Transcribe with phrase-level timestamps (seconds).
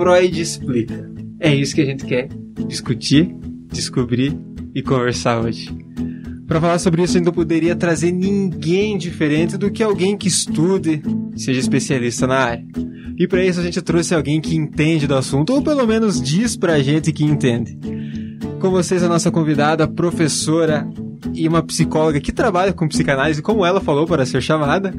[0.00, 1.10] Freud explica?
[1.38, 2.26] É isso que a gente quer
[2.66, 3.36] discutir,
[3.70, 4.34] descobrir
[4.74, 5.70] e conversar hoje.
[6.46, 10.26] Para falar sobre isso, a gente não poderia trazer ninguém diferente do que alguém que
[10.26, 11.02] estude,
[11.36, 12.64] seja especialista na área.
[13.18, 16.56] E para isso a gente trouxe alguém que entende do assunto, ou pelo menos diz
[16.56, 17.78] pra gente que entende.
[18.58, 20.88] Com vocês a nossa convidada, professora
[21.34, 24.94] e uma psicóloga que trabalha com psicanálise, como ela falou para ser chamada.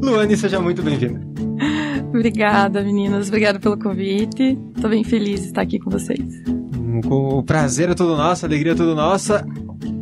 [0.00, 1.35] Luane, seja muito bem-vinda.
[2.08, 3.28] Obrigada, meninas.
[3.28, 4.58] Obrigada pelo convite.
[4.74, 6.42] Estou bem feliz de estar aqui com vocês.
[6.48, 9.46] Hum, o prazer é todo nosso, a alegria é toda nossa.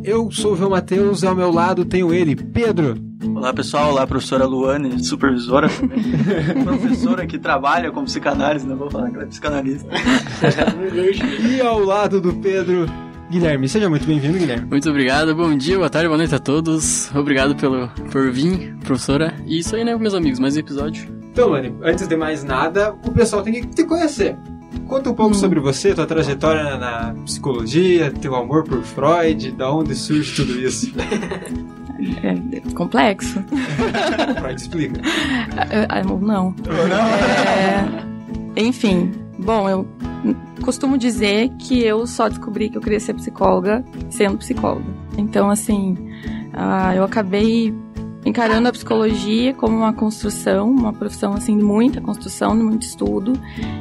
[0.03, 2.95] Eu sou o João Matheus e ao meu lado tenho ele, Pedro.
[3.35, 5.67] Olá pessoal, olá professora Luane, supervisora
[6.63, 9.89] professora que trabalha com psicanálise, não vou falar que ela é psicanalista.
[11.49, 12.85] e ao lado do Pedro,
[13.29, 13.67] Guilherme.
[13.67, 14.67] Seja muito bem-vindo, Guilherme.
[14.69, 17.13] Muito obrigado, bom dia, boa tarde, boa noite a todos.
[17.15, 19.33] Obrigado pelo, por vir, professora.
[19.45, 21.24] E isso aí, né, meus amigos, mais um episódio.
[21.35, 24.37] Então, Lani, antes de mais nada, o pessoal tem que te conhecer.
[24.87, 25.37] Conta um pouco hum.
[25.37, 30.93] sobre você, tua trajetória na psicologia, teu amor por Freud, da onde surge tudo isso.
[32.21, 33.41] É, é complexo.
[34.37, 35.01] Freud explica.
[35.69, 36.19] É, é, não.
[36.19, 36.53] Não.
[38.57, 39.87] É, enfim, bom, eu
[40.61, 44.85] costumo dizer que eu só descobri que eu queria ser psicóloga sendo psicóloga.
[45.17, 45.93] Então, assim,
[46.53, 47.73] uh, eu acabei
[48.35, 53.31] encarando a psicologia como uma construção, uma profissão assim de muita construção, de muito estudo,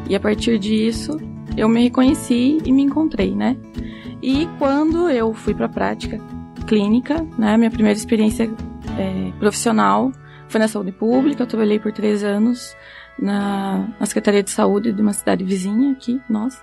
[0.09, 1.19] e a partir disso
[1.57, 3.57] eu me reconheci e me encontrei, né?
[4.23, 6.21] E quando eu fui para a prática
[6.69, 8.49] clínica, né, minha primeira experiência
[8.97, 10.13] é, profissional
[10.47, 12.77] foi na saúde pública, eu trabalhei por três anos
[13.19, 16.63] na, na Secretaria de Saúde de uma cidade vizinha aqui, nossa.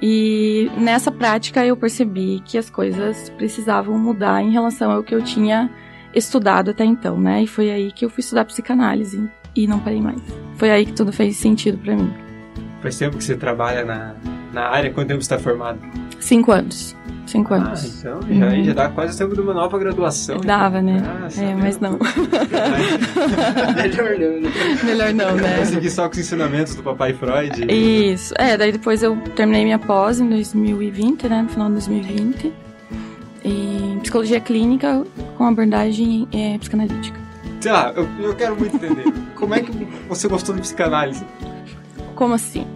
[0.00, 5.22] E nessa prática eu percebi que as coisas precisavam mudar em relação ao que eu
[5.22, 5.70] tinha
[6.14, 7.42] estudado até então, né?
[7.42, 10.20] E foi aí que eu fui estudar psicanálise e não parei mais.
[10.56, 12.12] Foi aí que tudo fez sentido para mim.
[12.80, 14.14] Faz tempo que você trabalha na,
[14.52, 14.90] na área?
[14.92, 15.78] Quanto tempo você está formado?
[16.20, 16.96] Cinco anos.
[17.26, 17.98] Cinco ah, anos.
[17.98, 18.64] então já, uhum.
[18.64, 20.40] já dá quase tempo de uma nova graduação.
[20.40, 21.02] Dava, né?
[21.04, 21.98] Ah, é, mas não.
[23.76, 24.50] Melhor não, né?
[24.82, 25.64] Melhor não, né?
[25.66, 27.66] seguir só com os ensinamentos do papai Freud.
[27.70, 28.32] Isso.
[28.38, 31.42] É, daí depois eu terminei minha pós em 2020, né?
[31.42, 32.52] No final de 2020.
[33.48, 35.04] Em psicologia clínica
[35.36, 37.18] com abordagem é, psicanalítica.
[37.60, 39.10] Sei lá, eu, eu quero muito entender.
[39.34, 39.72] Como é que
[40.08, 41.24] você gostou de psicanálise?
[42.14, 42.66] Como assim?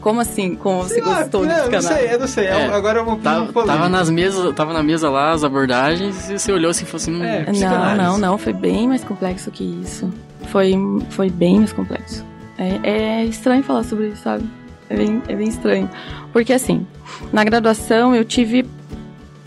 [0.00, 0.54] Como assim?
[0.56, 2.46] Como você lá, gostou de Não sei, eu não sei.
[2.46, 2.66] É.
[2.66, 6.52] Agora eu vou tava, tava nas mesas, Tava na mesa lá as abordagens e você
[6.52, 7.22] olhou assim e falou assim...
[7.22, 8.38] É, não, não, não.
[8.38, 10.12] Foi bem mais complexo que isso.
[10.48, 10.74] Foi,
[11.08, 12.22] foi bem mais complexo.
[12.58, 14.44] É, é estranho falar sobre isso, sabe?
[14.90, 15.88] É bem, é bem estranho.
[16.32, 16.86] Porque assim,
[17.32, 18.66] na graduação eu tive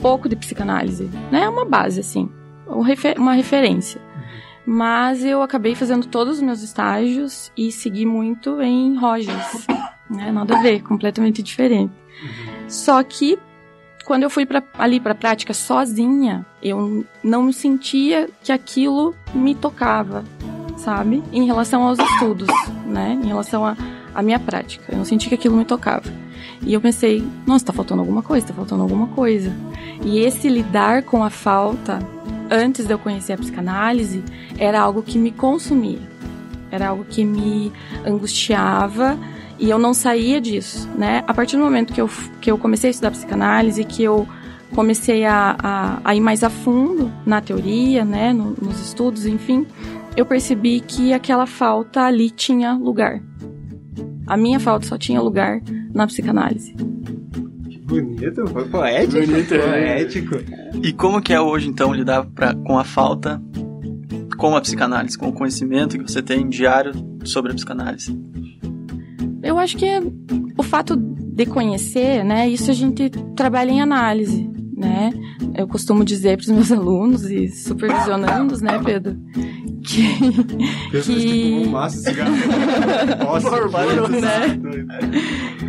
[0.02, 1.48] pouco de psicanálise, né?
[1.48, 2.30] Uma base, assim.
[3.18, 4.02] Uma referência.
[4.66, 9.66] Mas eu acabei fazendo todos os meus estágios e segui muito em Rogers
[10.10, 10.32] né?
[10.32, 11.94] Nada a ver, completamente diferente.
[12.68, 13.38] Só que
[14.06, 19.54] quando eu fui pra, ali para a prática sozinha, eu não sentia que aquilo me
[19.54, 20.24] tocava,
[20.78, 21.22] sabe?
[21.32, 22.48] Em relação aos estudos,
[22.86, 23.20] né?
[23.22, 23.66] Em relação
[24.16, 26.10] à minha prática, eu não sentia que aquilo me tocava.
[26.62, 29.54] E eu pensei, nossa, tá faltando alguma coisa, tá faltando alguma coisa.
[30.04, 32.00] E esse lidar com a falta,
[32.50, 34.24] antes de eu conhecer a psicanálise,
[34.58, 36.00] era algo que me consumia.
[36.72, 37.72] Era algo que me
[38.06, 39.18] angustiava,
[39.60, 41.24] e eu não saía disso, né?
[41.28, 42.10] A partir do momento que eu,
[42.40, 44.28] que eu comecei a estudar psicanálise, que eu
[44.76, 48.34] comecei a, a, a ir mais a fundo na teoria, né?
[48.34, 49.66] No, nos estudos, enfim,
[50.16, 53.22] eu percebi que aquela falta ali tinha lugar.
[54.28, 55.62] A minha falta só tinha lugar
[55.94, 56.76] na psicanálise.
[57.88, 59.26] Que bonito, foi poético.
[59.26, 59.60] Bonito, é.
[59.60, 60.36] poético.
[60.84, 63.42] E como que é hoje, então, lidar pra, com a falta
[64.38, 66.94] com a psicanálise, com o conhecimento que você tem diário
[67.26, 68.18] sobre a psicanálise?
[69.42, 69.88] Eu acho que
[70.58, 72.48] o fato de conhecer, né?
[72.48, 75.12] Isso a gente trabalha em análise, né?
[75.56, 79.18] Eu costumo dizer para os meus alunos e supervisionandos, né, Pedro?
[79.84, 81.02] Que.
[81.02, 81.64] que...
[81.66, 82.32] Um massa cigarro.
[83.24, 84.60] Nossa, né?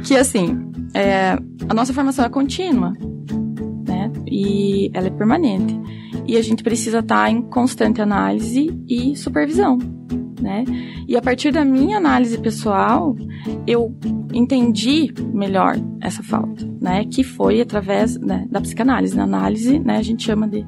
[0.05, 1.39] Que assim, é,
[1.69, 2.93] a nossa formação é contínua,
[3.87, 4.11] né?
[4.27, 5.79] E ela é permanente.
[6.27, 9.79] E a gente precisa estar tá em constante análise e supervisão
[10.41, 10.65] né?
[11.07, 13.17] E a partir da minha análise pessoal,
[13.67, 13.95] eu
[14.33, 17.05] entendi melhor essa falta, né?
[17.05, 19.17] Que foi através né, da psicanálise.
[19.17, 20.65] Na análise, né, a gente chama de,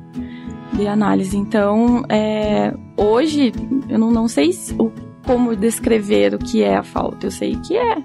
[0.73, 1.37] de análise.
[1.37, 3.53] Então, é, hoje,
[3.89, 4.93] eu não, não sei se, o,
[5.27, 7.27] como descrever o que é a falta.
[7.27, 7.97] Eu sei que é,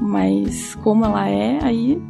[0.00, 2.00] mas como ela é, aí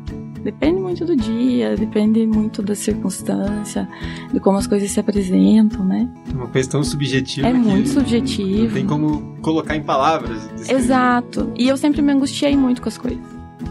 [0.44, 3.88] Depende muito do dia, depende muito da circunstância,
[4.30, 6.06] de como as coisas se apresentam, né?
[6.34, 7.48] Uma coisa tão subjetiva.
[7.48, 8.66] É muito subjetivo.
[8.66, 10.46] Não tem como colocar em palavras.
[10.54, 10.82] descrever.
[10.82, 11.52] Exato.
[11.56, 13.24] E eu sempre me angustiei muito com as coisas.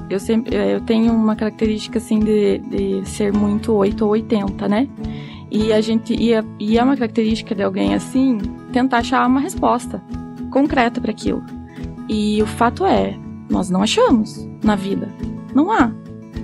[0.10, 4.90] Eu sempre eu tenho uma característica assim de, de ser muito 8 ou 80, né?
[5.52, 8.40] E a gente ia e é uma característica de alguém assim
[8.72, 10.02] tentar achar uma resposta
[10.50, 11.44] concreta para aquilo.
[12.10, 13.16] E o fato é,
[13.50, 15.10] nós não achamos na vida.
[15.54, 15.92] Não há.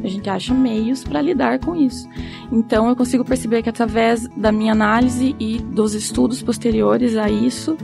[0.03, 2.07] A gente acha meios para lidar com isso.
[2.51, 7.77] Então eu consigo perceber que através da minha análise e dos estudos posteriores a isso,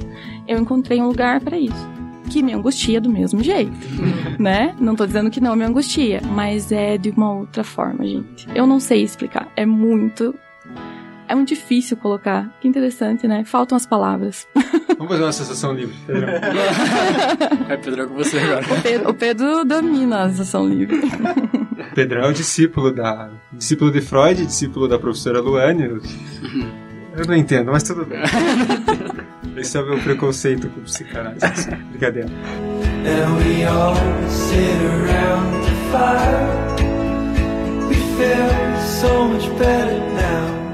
[0.47, 1.95] eu encontrei um lugar para isso.
[2.29, 3.71] Que me angustia do mesmo jeito,
[4.39, 4.75] né?
[4.79, 8.47] Não tô dizendo que não me angustia, mas é de uma outra forma, gente.
[8.55, 9.51] Eu não sei explicar.
[9.55, 10.33] É muito.
[11.27, 12.55] É muito difícil colocar.
[12.61, 13.43] Que interessante, né?
[13.43, 14.47] Faltam as palavras.
[14.97, 16.29] Vamos fazer uma sensação livre, Pedrão.
[17.67, 18.61] É, Pedro, é com você agora.
[18.61, 21.01] O Pedro, o Pedro domina a sessão livre.
[21.95, 23.29] Pedrão é o discípulo da.
[23.51, 25.83] discípulo de Freud, discípulo da professora Luane.
[27.17, 28.19] Eu não entendo, mas tudo bem.
[29.57, 31.69] Esse é o meu preconceito com psicanálise.
[31.91, 32.29] Brincadeira.
[32.29, 33.95] And we all
[34.29, 36.75] sit around the fire.
[37.87, 40.64] We feel so much better now.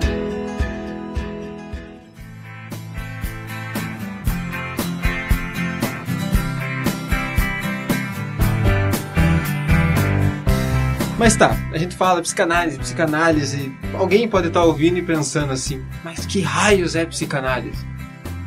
[11.21, 13.71] Mas tá, a gente fala psicanálise, psicanálise.
[13.93, 17.85] Alguém pode estar ouvindo e pensando assim, mas que raios é psicanálise?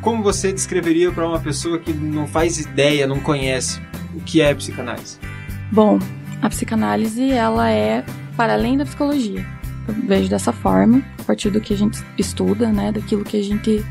[0.01, 3.81] Como você descreveria para uma pessoa que não faz ideia, não conhece
[4.13, 5.17] o que é psicanálise?
[5.71, 5.99] Bom,
[6.41, 8.03] a psicanálise ela é
[8.35, 9.47] para além da psicologia.
[9.87, 13.43] Eu vejo dessa forma, a partir do que a gente estuda, né, daquilo que a
[13.43, 13.85] gente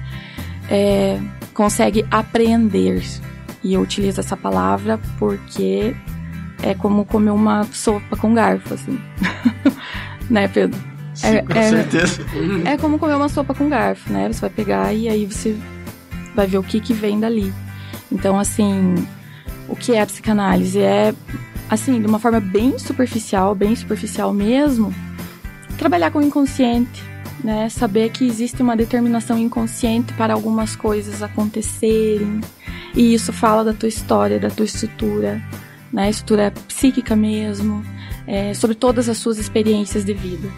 [0.69, 1.19] é,
[1.55, 3.03] consegue apreender.
[3.63, 5.97] E eu utilizo essa palavra porque
[6.63, 8.99] é como comer uma sopa com garfo, assim.
[10.31, 10.79] né, Pedro?
[11.23, 12.23] É, Com é- certeza.
[12.65, 14.33] é como comer uma sopa com garfo, né?
[14.33, 15.57] Você vai pegar e aí você
[16.35, 17.53] vai ver o que que vem dali.
[18.11, 18.95] Então, assim,
[19.69, 20.81] o que é a psicanálise?
[20.81, 21.15] É,
[21.71, 24.93] assim, de uma forma bem superficial, bem superficial mesmo,
[25.79, 27.03] trabalhar com o inconsciente,
[27.43, 27.69] né?
[27.69, 32.41] Saber que existe uma determinação inconsciente para algumas coisas acontecerem.
[32.95, 35.43] E isso fala da tua história, da tua estrutura,
[35.95, 36.11] né?
[36.11, 37.85] Estrutura psíquica mesmo,
[38.27, 40.51] é, sobre todas as suas experiências de vida.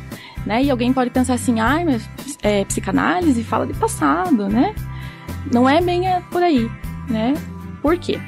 [0.46, 0.64] Né?
[0.64, 2.08] E alguém pode pensar assim, ai, mas
[2.42, 4.74] é, psicanálise fala de passado, né?
[5.52, 6.70] Não é bem é, por aí,
[7.08, 7.34] né?
[7.82, 8.18] Por quê?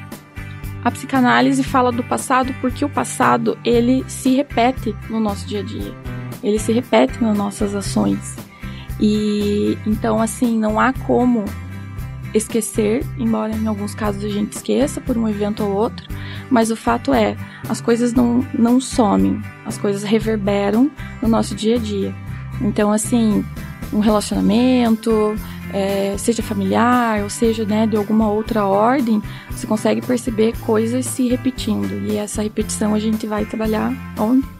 [0.83, 5.63] A psicanálise fala do passado porque o passado ele se repete no nosso dia a
[5.63, 5.93] dia.
[6.43, 8.35] Ele se repete nas nossas ações.
[8.99, 11.45] E então assim, não há como
[12.33, 16.07] esquecer, embora em alguns casos a gente esqueça por um evento ou outro,
[16.49, 17.35] mas o fato é,
[17.67, 20.91] as coisas não, não somem, as coisas reverberam
[21.21, 22.15] no nosso dia a dia.
[22.61, 23.43] Então, assim,
[23.93, 25.35] um relacionamento,
[25.73, 31.27] é, seja familiar, ou seja, né, de alguma outra ordem, você consegue perceber coisas se
[31.27, 32.07] repetindo.
[32.07, 33.93] E essa repetição a gente vai trabalhar?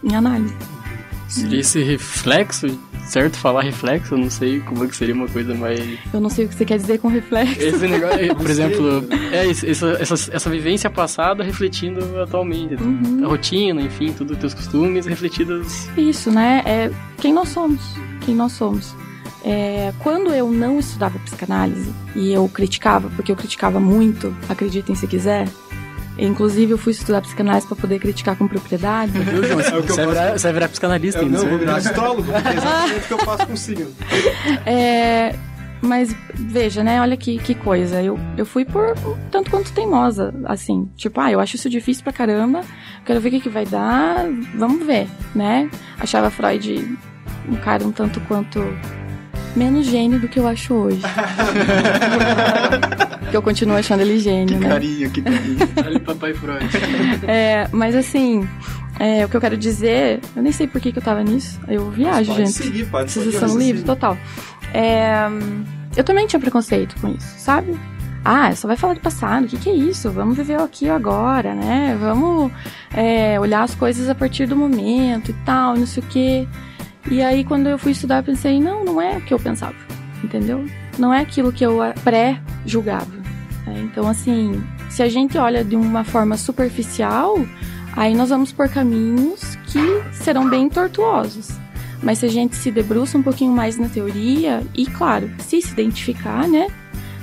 [0.04, 0.56] Em análise.
[1.27, 2.68] Seria esse reflexo,
[3.09, 3.38] certo?
[3.38, 6.00] Falar reflexo, eu não sei como é que seria uma coisa mais.
[6.13, 7.61] Eu não sei o que você quer dizer com reflexo.
[7.61, 12.75] Esse negócio, por exemplo, é isso, essa, essa, essa vivência passada refletindo atualmente.
[12.75, 13.21] Uhum.
[13.23, 15.88] A rotina, enfim, tudo, teus costumes refletidos.
[15.97, 16.61] Isso, né?
[16.65, 17.81] É quem nós somos.
[18.21, 18.95] Quem nós somos.
[19.44, 25.07] É, quando eu não estudava psicanálise e eu criticava, porque eu criticava muito, acreditem se
[25.07, 25.47] quiser.
[26.19, 29.11] Inclusive, eu fui estudar psicanálise para poder criticar com propriedade.
[29.11, 29.59] Viu, João?
[29.61, 31.38] É o que eu Você vai virar, você vai virar psicanalista Eu ainda.
[31.38, 33.92] não, você vou virar astrólogo, porque é exatamente o que eu faço com signo.
[34.66, 35.35] É,
[35.81, 36.99] mas veja, né?
[37.02, 38.02] Olha que, que coisa.
[38.02, 40.90] Eu, eu fui por um tanto quanto teimosa, assim.
[40.95, 42.61] Tipo, ah, eu acho isso difícil pra caramba.
[43.06, 44.26] Quero ver o que, que vai dar.
[44.56, 45.69] Vamos ver, né?
[45.99, 46.97] Achava Freud
[47.47, 48.59] um cara um tanto quanto
[49.56, 51.01] menos gênio do que eu acho hoje.
[53.29, 54.69] que eu continuo achando ele gênio, Que né?
[54.69, 55.57] carinho, que carinho.
[55.85, 56.65] Olha, papai Freud.
[57.27, 58.47] É, mas assim,
[58.99, 61.59] é, o que eu quero dizer, eu nem sei por que, que eu tava nisso.
[61.68, 62.51] Eu viajo, pode gente.
[62.51, 64.18] seguir, pode Vocês são livres, total.
[64.73, 65.27] É,
[65.95, 67.77] eu também tinha preconceito com isso, sabe?
[68.23, 70.11] Ah, só vai falar do passado, o que, que é isso?
[70.11, 71.97] Vamos viver o aqui e o agora, né?
[71.99, 72.51] Vamos
[72.94, 76.47] é, olhar as coisas a partir do momento e tal, não sei o quê.
[77.09, 79.75] E aí, quando eu fui estudar, pensei, não, não é o que eu pensava,
[80.23, 80.65] entendeu?
[80.97, 83.11] Não é aquilo que eu ah, pré-julgava.
[83.65, 83.81] né?
[83.83, 87.37] Então, assim, se a gente olha de uma forma superficial,
[87.95, 89.79] aí nós vamos por caminhos que
[90.11, 91.49] serão bem tortuosos.
[92.01, 95.71] Mas se a gente se debruça um pouquinho mais na teoria, e claro, se se
[95.71, 96.68] identificar, né?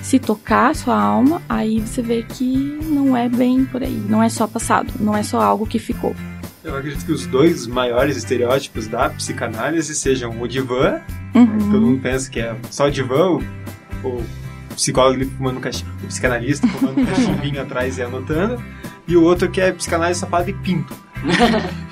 [0.03, 4.05] Se tocar a sua alma, aí você vê que não é bem por aí.
[4.09, 6.15] Não é só passado, não é só algo que ficou.
[6.67, 11.01] Eu acredito que os dois maiores estereótipos da psicanálise sejam o divã,
[11.35, 11.47] Uhum.
[11.71, 13.43] todo mundo pensa que é só o divã, o,
[14.03, 14.25] o
[14.75, 18.61] psicólogo ali fumando um cachimbo, o psicanalista fumando um cachimbinho atrás e anotando,
[19.07, 20.93] e o outro que é psicanálise fala de pinto.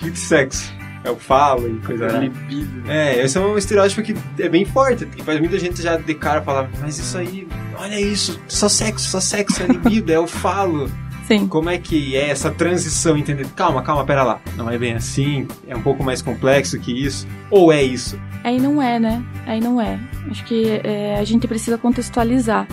[0.00, 0.72] pinto e sexo.
[1.04, 2.20] É o falo e coisa arada.
[2.24, 2.90] Libido.
[2.90, 6.14] É, esse é um estereótipo que é bem forte, que faz muita gente já de
[6.14, 10.26] cara falar, mas isso aí, olha isso, só sexo, só sexo, é libido, é o
[10.26, 10.90] falo.
[11.26, 11.46] Sim.
[11.46, 13.46] Como é que é essa transição, entender?
[13.56, 14.40] Calma, calma, pera lá.
[14.56, 17.26] Não é bem assim, é um pouco mais complexo que isso.
[17.50, 18.18] Ou é isso?
[18.42, 19.24] Aí não é, né?
[19.46, 19.98] Aí não é.
[20.30, 22.68] Acho que é, a gente precisa contextualizar.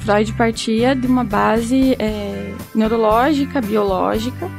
[0.00, 4.50] Freud partia de uma base é, neurológica, biológica,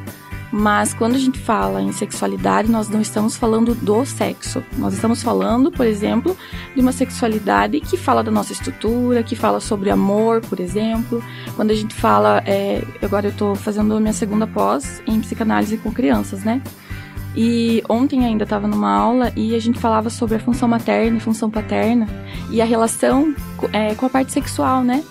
[0.57, 4.63] mas quando a gente fala em sexualidade, nós não estamos falando do sexo.
[4.77, 6.35] Nós estamos falando, por exemplo,
[6.73, 11.21] de uma sexualidade que fala da nossa estrutura, que fala sobre amor, por exemplo.
[11.57, 15.75] Quando a gente fala, é, agora eu estou fazendo a minha segunda pós em psicanálise
[15.75, 16.61] com crianças, né?
[17.35, 21.19] E ontem ainda estava numa aula e a gente falava sobre a função materna e
[21.19, 22.07] função paterna
[22.49, 23.35] e a relação
[23.73, 25.03] é, com a parte sexual, né?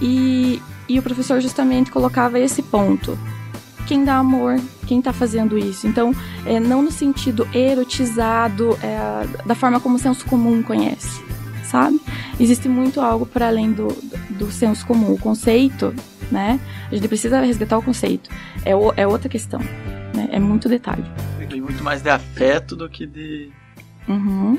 [0.00, 3.18] E, e o professor justamente colocava esse ponto.
[3.84, 4.60] Quem dá amor,
[4.92, 5.86] quem está fazendo isso.
[5.86, 11.22] Então, é, não no sentido erotizado, é, da forma como o senso comum conhece,
[11.64, 11.98] sabe?
[12.38, 13.88] Existe muito algo para além do,
[14.30, 15.12] do senso comum.
[15.14, 15.94] O conceito,
[16.30, 16.60] né?
[16.90, 18.28] A gente precisa resgatar o conceito.
[18.66, 19.60] É, o- é outra questão,
[20.14, 20.28] né?
[20.30, 21.04] É muito detalhe.
[21.48, 23.50] Tem muito mais de afeto do que de.
[24.08, 24.58] Uhum.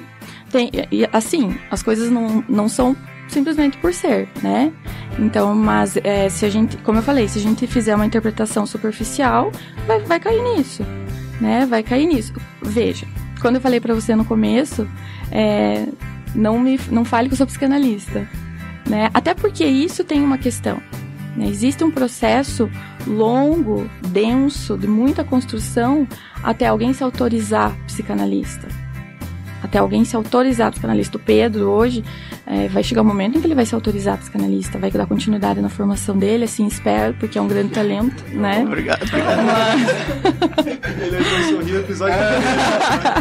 [0.52, 2.96] Tem, e, assim, as coisas não, não são
[3.28, 4.72] simplesmente por ser, né?
[5.18, 8.66] Então, mas é, se a gente, como eu falei, se a gente fizer uma interpretação
[8.66, 9.52] superficial,
[9.88, 10.84] vai, vai cair nisso,
[11.40, 11.66] né?
[11.66, 12.34] Vai cair nisso.
[12.62, 13.06] Veja,
[13.42, 14.88] quando eu falei pra você no começo,
[15.32, 15.86] é,
[16.36, 18.28] não me, não fale que eu sou psicanalista,
[18.88, 19.10] né?
[19.14, 20.82] Até porque isso tem uma questão.
[21.36, 21.48] né?
[21.48, 22.70] Existe um processo
[23.06, 26.08] longo, denso, de muita construção
[26.44, 28.68] até alguém se autorizar psicanalista.
[29.64, 31.18] Até alguém se autorizar psicanalista.
[31.18, 32.04] O Pedro, hoje,
[32.46, 35.62] é, vai chegar um momento em que ele vai se autorizar psicanalista, vai dar continuidade
[35.62, 38.62] na formação dele, assim espero, porque é um grande talento, né?
[38.68, 39.80] Obrigado, obrigado.
[41.02, 42.16] Ele vai sorrir no episódio.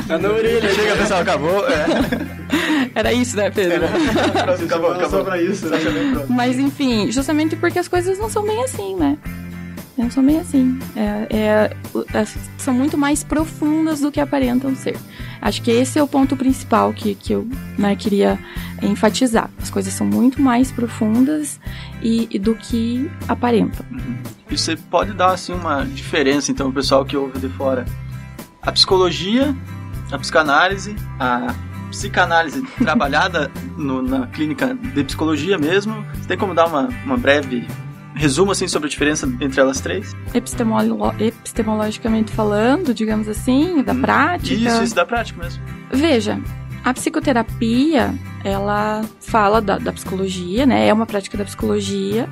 [0.09, 0.71] Tá na orelha.
[0.75, 1.65] Chega, pessoal, acabou.
[1.69, 1.87] É.
[2.95, 3.87] Era isso, né, Pedro?
[3.87, 5.25] Acabou, Só acabou.
[5.25, 5.79] pra isso, né?
[6.29, 9.17] Mas enfim, justamente porque as coisas não são bem assim, né?
[9.97, 10.79] Não são bem assim.
[10.97, 12.25] É, é, o- é,
[12.59, 14.97] são muito mais profundas do que aparentam ser.
[15.43, 17.47] Acho que esse é o ponto principal que, que eu
[17.77, 18.39] né, queria
[18.81, 19.51] enfatizar.
[19.61, 21.59] As coisas são muito mais profundas
[22.01, 23.85] e, e do que aparentam.
[24.49, 27.85] E você pode dar assim uma diferença então pro pessoal que ouve de fora.
[28.63, 29.55] A psicologia,
[30.13, 31.53] a psicanálise, a
[31.91, 36.07] psicanálise trabalhada no- na clínica de psicologia mesmo.
[36.15, 37.67] Você tem como dar uma, uma breve
[38.15, 40.15] resumo assim sobre a diferença entre elas três?
[40.35, 44.55] Epistemolo- epistemologicamente falando, digamos assim, da Hum, prática.
[44.55, 45.63] Isso, isso da prática mesmo.
[45.91, 46.39] Veja,
[46.85, 48.15] a psicoterapia,
[48.45, 50.89] ela fala da, da psicologia, né?
[50.89, 52.29] É uma prática da psicologia,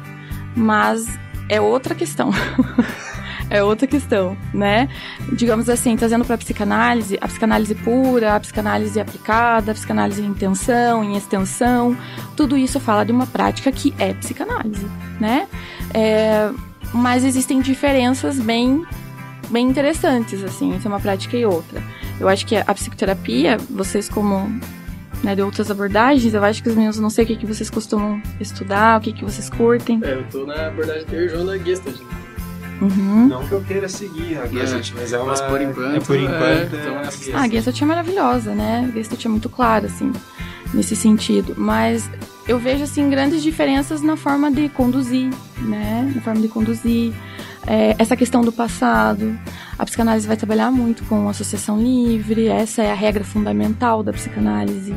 [0.56, 1.06] mas
[1.48, 2.30] é outra questão.
[3.50, 4.88] é outra questão, né?
[5.32, 10.26] Digamos assim, trazendo para a psicanálise, a psicanálise pura, a psicanálise aplicada, a psicanálise em
[10.26, 11.96] intenção, em extensão,
[12.36, 14.86] tudo isso fala de uma prática que é psicanálise,
[15.18, 15.48] né?
[15.92, 16.48] É,
[16.94, 18.86] mas existem diferenças bem,
[19.50, 21.82] bem interessantes, assim, entre uma prática e outra.
[22.20, 24.48] Eu acho que a psicoterapia, vocês como
[25.24, 27.68] né, de outras abordagens, eu acho que os meninos não sei o que, que vocês
[27.68, 30.00] costumam estudar, o que, que vocês curtem.
[30.04, 31.96] É, eu tô na abordagem da Gestalt.
[32.80, 33.26] Uhum.
[33.28, 35.26] Não que eu queira seguir a Gestalt, mas é uma...
[35.26, 36.76] Mas por enquanto, É por é, enquanto.
[36.76, 38.86] então é, essa- Ah, a Gestalt é maravilhosa, né?
[38.88, 40.12] A Gestalt é muito clara, assim,
[40.72, 41.54] nesse sentido.
[41.58, 42.08] Mas
[42.48, 46.10] eu vejo, assim, grandes diferenças na forma de conduzir, né?
[46.14, 47.12] Na forma de conduzir.
[47.66, 49.38] É, essa questão do passado.
[49.78, 52.48] A psicanálise vai trabalhar muito com associação livre.
[52.48, 54.94] Essa é a regra fundamental da psicanálise.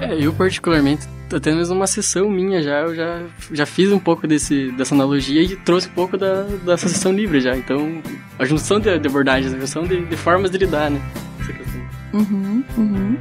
[0.00, 1.06] É, eu particularmente,
[1.36, 3.22] até mesmo uma sessão minha já, eu já,
[3.52, 7.40] já fiz um pouco desse, dessa analogia e trouxe um pouco da, da associação livre
[7.40, 7.56] já.
[7.56, 8.02] Então,
[8.38, 11.00] a junção de, de abordagens, a junção de, de formas de lidar, né?
[11.40, 11.80] Essa questão.
[12.12, 13.16] Uhum, uhum.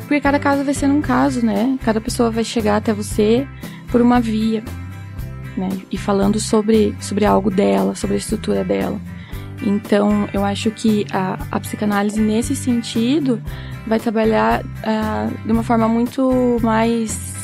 [0.00, 1.78] Porque cada caso vai ser um caso, né?
[1.84, 3.46] Cada pessoa vai chegar até você
[3.90, 4.62] por uma via,
[5.56, 5.68] né?
[5.90, 9.00] E falando sobre, sobre algo dela, sobre a estrutura dela.
[9.62, 13.42] Então, eu acho que a, a psicanálise, nesse sentido,
[13.86, 17.35] vai trabalhar ah, de uma forma muito mais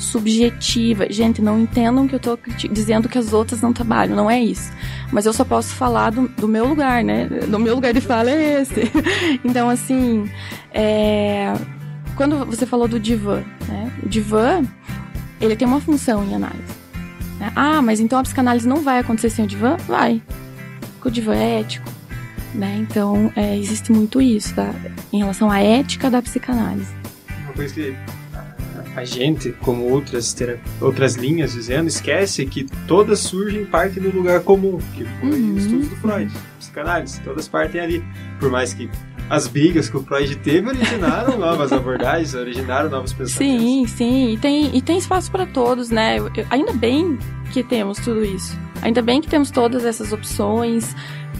[0.00, 1.06] subjetiva.
[1.10, 2.38] Gente, não entendam que eu tô
[2.70, 4.72] dizendo que as outras não trabalham, não é isso.
[5.12, 7.26] Mas eu só posso falar do, do meu lugar, né?
[7.26, 8.90] Do meu lugar de fala é esse.
[9.44, 10.28] Então, assim,
[10.72, 11.52] é,
[12.16, 13.90] quando você falou do divã, né?
[14.02, 14.62] O divã,
[15.40, 16.74] ele tem uma função em análise.
[17.38, 17.52] né?
[17.54, 19.76] Ah, mas então a psicanálise não vai acontecer sem o divã?
[19.86, 20.20] Vai.
[20.94, 21.88] Porque o divã é ético.
[22.54, 22.76] né?
[22.88, 24.70] Então, é, existe muito isso, tá?
[25.12, 26.92] Em relação à ética da psicanálise.
[27.44, 27.96] Uma coisa que
[28.96, 30.34] a- gente, como outras,
[30.80, 35.54] outras linhas dizendo, esquece que todas surgem parte do lugar comum, que foi Uhum.
[35.54, 38.04] os estudos do Freud, psicanálise, todas partem ali.
[38.38, 38.88] Por mais que
[39.28, 43.34] as brigas que o Freud teve originaram novas abordagens, originaram novos pensamentos.
[43.34, 46.18] Sim, sim, e tem, e tem espaço para todos, né?
[46.18, 47.16] Eu- eu- ainda bem
[47.52, 48.58] que temos tudo isso.
[48.82, 50.94] Ainda bem que temos todas essas opções.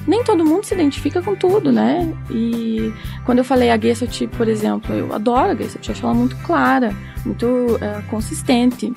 [0.07, 2.13] Nem todo mundo se identifica com tudo, né?
[2.31, 2.93] E
[3.25, 6.37] quando eu falei a Gesselt, por exemplo, eu adoro a Gesselt, eu acho ela muito
[6.39, 8.93] clara, muito eh, consistente.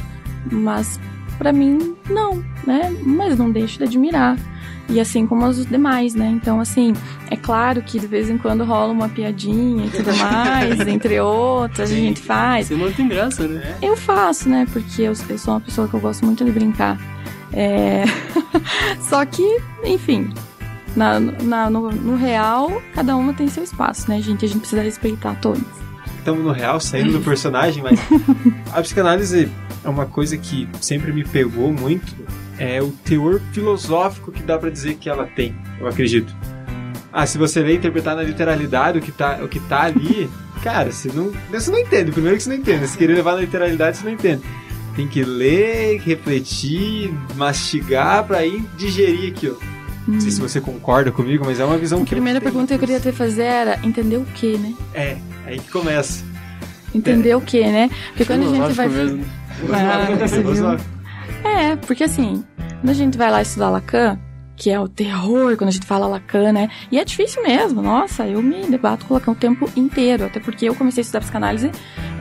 [0.51, 1.00] Mas
[1.38, 2.95] para mim, não, né?
[3.05, 4.38] Mas não deixo de admirar.
[4.89, 6.27] E assim como os demais, né?
[6.27, 6.93] Então, assim,
[7.31, 11.91] é claro que de vez em quando rola uma piadinha e tudo mais, entre outras,
[11.91, 12.07] a Sim.
[12.07, 12.67] gente faz.
[12.67, 13.77] Você não tem graça, né?
[13.81, 14.67] Eu faço, né?
[14.72, 17.00] Porque eu, eu sou uma pessoa que eu gosto muito de brincar.
[17.51, 18.03] É...
[19.00, 20.29] Só que, enfim,
[20.95, 24.45] na, na- no, no real, cada uma tem seu espaço, né, gente?
[24.45, 25.63] A gente precisa respeitar todos.
[26.19, 28.00] Estamos no real, saindo do personagem, mas
[28.71, 29.50] a psicanálise
[29.83, 32.13] é uma coisa que sempre me pegou muito,
[32.57, 36.33] é o teor filosófico que dá pra dizer que ela tem, eu acredito.
[37.12, 40.27] Ah, se você ler e interpretar na literalidade o que tá, o que tá ali,
[40.63, 42.12] cara, você não, você não entende.
[42.12, 42.88] Primeiro que você não entende.
[42.88, 44.41] Se querer levar na literalidade, você não entende.
[44.95, 49.59] Tem que ler, refletir, mastigar pra ir digerir aquilo.
[50.07, 52.67] Não sei se você concorda comigo, mas é uma visão A que eu primeira pergunta
[52.67, 54.74] que eu queria te fazer era entender o que, né?
[54.93, 56.24] É, aí que começa.
[56.93, 57.89] Entender o que, né?
[58.10, 58.88] Porque quando a gente vai.
[58.88, 59.25] Mesmo.
[59.72, 60.77] Ah.
[61.48, 62.43] É, porque assim,
[62.81, 64.19] quando a gente vai lá estudar Lacan,
[64.55, 66.69] que é o terror quando a gente fala Lacan, né?
[66.91, 70.67] E é difícil mesmo, nossa, eu me debato com Lacan o tempo inteiro, até porque
[70.67, 71.72] eu comecei a estudar psicanálise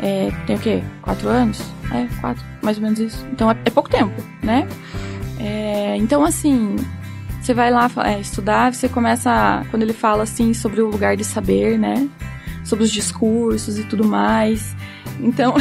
[0.03, 0.83] é, tem o quê?
[1.01, 1.63] Quatro anos?
[1.93, 3.25] É, quatro, mais ou menos isso.
[3.33, 4.13] Então é, é pouco tempo,
[4.43, 4.67] né?
[5.39, 6.75] É, então, assim,
[7.43, 11.25] você vai lá é, estudar, você começa, quando ele fala assim sobre o lugar de
[11.25, 12.09] saber, né?
[12.65, 14.77] Sobre os discursos e tudo mais.
[15.19, 15.53] Então,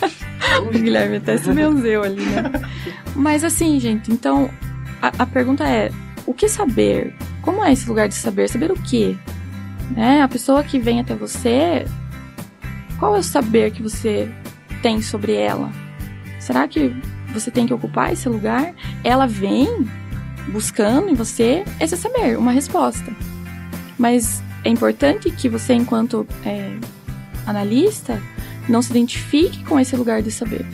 [0.66, 2.44] o Guilherme até se benzeu ali, né?
[3.14, 4.48] Mas assim, gente, então
[5.02, 5.90] a, a pergunta é:
[6.24, 7.14] o que saber?
[7.42, 8.48] Como é esse lugar de saber?
[8.48, 9.14] Saber o quê?
[9.90, 10.22] Né?
[10.22, 11.84] A pessoa que vem até você,
[12.98, 14.30] qual é o saber que você
[14.80, 15.70] tem sobre ela?
[16.40, 16.96] Será que
[17.34, 18.72] você tem que ocupar esse lugar?
[19.04, 19.86] Ela vem
[20.48, 23.12] buscando em você esse saber, uma resposta.
[23.98, 26.72] Mas é importante que você, enquanto é,
[27.46, 28.20] analista,
[28.68, 30.64] não se identifique com esse lugar de saber.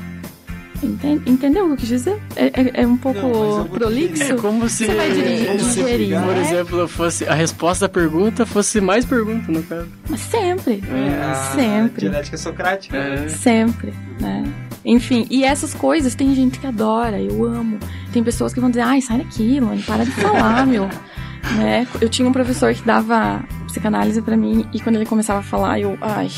[0.83, 2.21] Enten- Entendeu o que eu quis dizer?
[2.37, 4.23] É, é- é um pouco Não, prolixo?
[4.23, 6.41] É como se, Você vai dirigir- como se, digerir, por né?
[6.43, 9.89] exemplo, fosse a resposta da pergunta fosse mais pergunta, no caso.
[10.11, 10.83] Mas sempre.
[10.91, 12.01] É a Sempre.
[12.03, 12.97] dialética socrática.
[12.99, 13.29] É.
[13.29, 14.45] Sempre, né?
[14.85, 17.79] Enfim, e essas coisas tem gente que adora, eu amo.
[18.13, 20.89] Tem pessoas que vão dizer, ai, sai daqui, mano, para de falar, meu.
[21.57, 21.87] Né?
[22.01, 25.81] Eu tinha um professor que dava psicanálise pra mim e quando ele começava a falar,
[25.81, 26.29] eu, ai,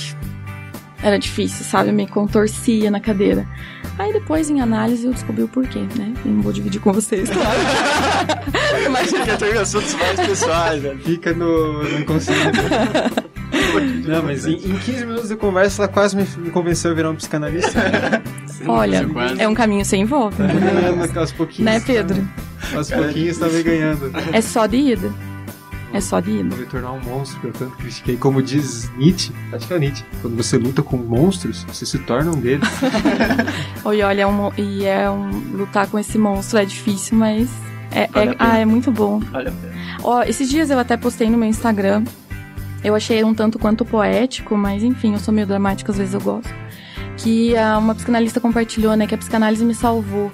[1.03, 1.91] era difícil, sabe?
[1.91, 3.47] Eu me contorcia na cadeira.
[3.99, 6.13] Aí depois, em análise, eu descobri o porquê, né?
[6.25, 7.59] Eu não vou dividir com vocês, claro.
[8.91, 10.97] Mas Quer ter assuntos mais pessoais, né?
[11.03, 12.59] Fica no, no inconsciente.
[13.81, 17.11] Não, mas em, em 15 minutos de conversa, ela quase me, me convenceu a virar
[17.11, 17.81] um psicanalista.
[18.67, 19.07] olha,
[19.39, 21.65] é um caminho sem volta, Tá ganhando aos pouquinhos.
[21.73, 22.27] né, Pedro?
[22.75, 24.11] Aos pouquinhos tá me ganhando.
[24.33, 25.13] É só de ida.
[25.93, 26.49] É só de ida.
[26.51, 28.17] Vou me tornar um monstro que eu tanto critiquei.
[28.17, 30.05] Como diz Nietzsche, acho que é o Nietzsche.
[30.21, 32.69] Quando você luta com monstros, você se torna um deles.
[33.85, 37.49] Oi, olha, é um, e é um, lutar com esse monstro é difícil, mas
[37.93, 39.23] é, Vale é- ah, é muito bom.
[39.33, 39.75] Olha a pena.
[40.03, 42.03] Ó, esses dias eu até postei no meu Instagram.
[42.87, 46.21] Eu achei um tanto quanto poético, mas enfim, eu sou meio dramática, às vezes eu
[46.21, 46.55] gosto.
[47.17, 50.31] Que ah, uma psicanalista compartilhou, né, que a psicanálise me salvou.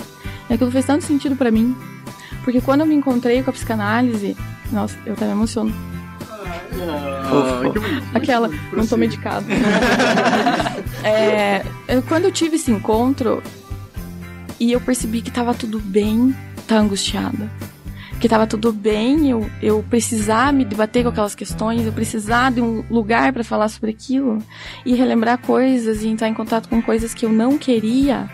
[0.50, 1.74] E aquilo fez tanto sentido pra mim.
[2.44, 4.36] Porque quando eu me encontrei com a psicanálise,
[4.70, 5.74] nossa, eu até me emociono.
[6.74, 7.62] Ah.
[8.12, 9.46] Aquela, não tô medicado.
[11.02, 11.64] é,
[12.06, 13.42] quando eu tive esse encontro
[14.60, 16.36] e eu percebi que tava tudo bem,
[16.68, 17.50] tá angustiada.
[18.22, 22.60] Que tava tudo bem, eu, eu precisar me debater com aquelas questões, eu precisar de
[22.60, 24.38] um lugar pra falar sobre aquilo
[24.86, 28.30] e relembrar coisas e entrar em contato com coisas que eu não queria,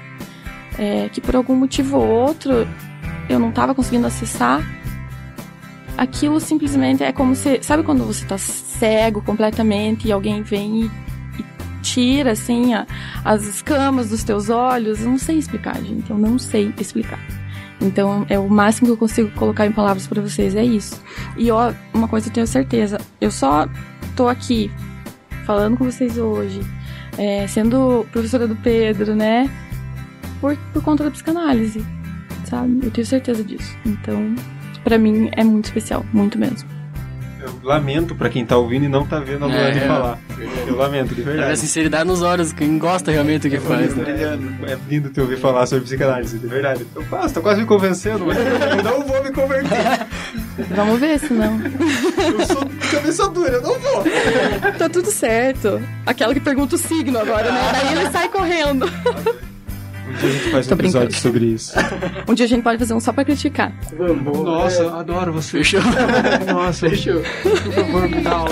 [0.78, 2.68] é, que por algum motivo ou outro
[3.30, 4.60] eu não tava conseguindo acessar.
[5.96, 7.58] Aquilo simplesmente é como se.
[7.62, 10.90] Sabe quando você tá cego completamente e alguém vem e
[11.82, 12.86] tira assim a-
[13.24, 15.00] as escamas dos teus olhos?
[15.00, 16.10] Eu não sei explicar, gente.
[16.10, 17.18] Eu não sei explicar.
[17.80, 21.00] Então é o máximo que eu consigo colocar em palavras pra vocês é isso.
[21.36, 23.68] E ó, uma coisa eu tenho certeza, eu só
[24.16, 24.70] tô aqui
[25.44, 26.60] falando com vocês hoje,
[27.16, 29.50] é, sendo professora do Pedro, né?
[30.40, 31.84] Por, por conta da psicanálise,
[32.44, 32.80] sabe?
[32.82, 33.76] Eu tenho certeza disso.
[33.86, 34.34] Então,
[34.84, 36.77] pra mim é muito especial, muito mesmo.
[37.40, 40.18] Eu lamento pra quem tá ouvindo e não tá vendo a Luane É, falar.
[40.36, 40.68] verdade.
[40.68, 41.58] Eu lamento, de É a verdade.
[41.58, 44.04] sinceridade nos olhos, quem gosta realmente do que faz, né?
[44.66, 46.86] É lindo te ouvir falar sobre psicanálise, de verdade.
[46.94, 49.78] Eu faço, tá quase me convencendo, mas eu não vou me converter.
[50.74, 51.58] Vamos ver se não.
[51.60, 54.04] Eu sou cabeça dura, eu não vou.
[54.76, 55.80] tá tudo certo.
[56.04, 57.60] Aquela que pergunta o signo agora, né?
[57.72, 58.90] Daí ele sai correndo.
[60.18, 61.22] Um dia a gente faz um Tô episódio brincando.
[61.22, 61.72] sobre isso.
[62.28, 63.72] Um dia a gente pode fazer um só pra criticar.
[64.44, 65.58] Nossa, eu adoro você.
[65.58, 65.80] Fechou.
[66.52, 67.22] Nossa, Fechou.
[67.42, 68.50] por favor, me dá aula.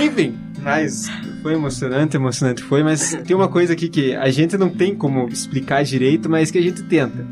[0.00, 1.06] Enfim, mas
[1.40, 5.28] foi emocionante, emocionante foi, mas tem uma coisa aqui que a gente não tem como
[5.28, 7.26] explicar direito, mas que a gente tenta.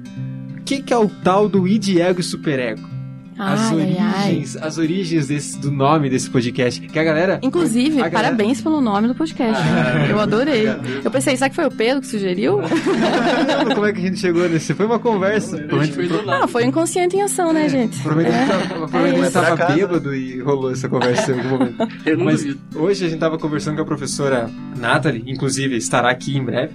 [0.59, 2.97] O que, que é o tal do id, ego e superego?
[3.38, 4.24] As Ai, ai, ai.
[4.31, 6.81] origens, as origens desse, do nome desse podcast.
[6.81, 7.38] Que a galera.
[7.42, 9.62] Inclusive, a galera- parabéns pelo nome do podcast.
[10.11, 10.64] Eu adorei.
[11.05, 12.59] Eu pensei, será que foi o Pedro que sugeriu?
[13.46, 14.74] Lembra como é que a gente chegou nesse?
[14.74, 15.57] Foi uma conversa.
[15.57, 16.31] Provavelmente, Foi do.
[16.31, 17.96] Ah, foi inconsciente em ação, né, gente?
[18.03, 18.66] provavelmente, É.
[18.68, 19.33] provavelmente eu isso.
[19.33, 19.74] tava Pra casa.
[19.79, 21.77] bêbado e rolou essa conversa em algum momento.
[22.16, 26.42] Não Mas hoje a gente tava conversando com a professora Nathalie, inclusive estará aqui em
[26.44, 26.74] breve.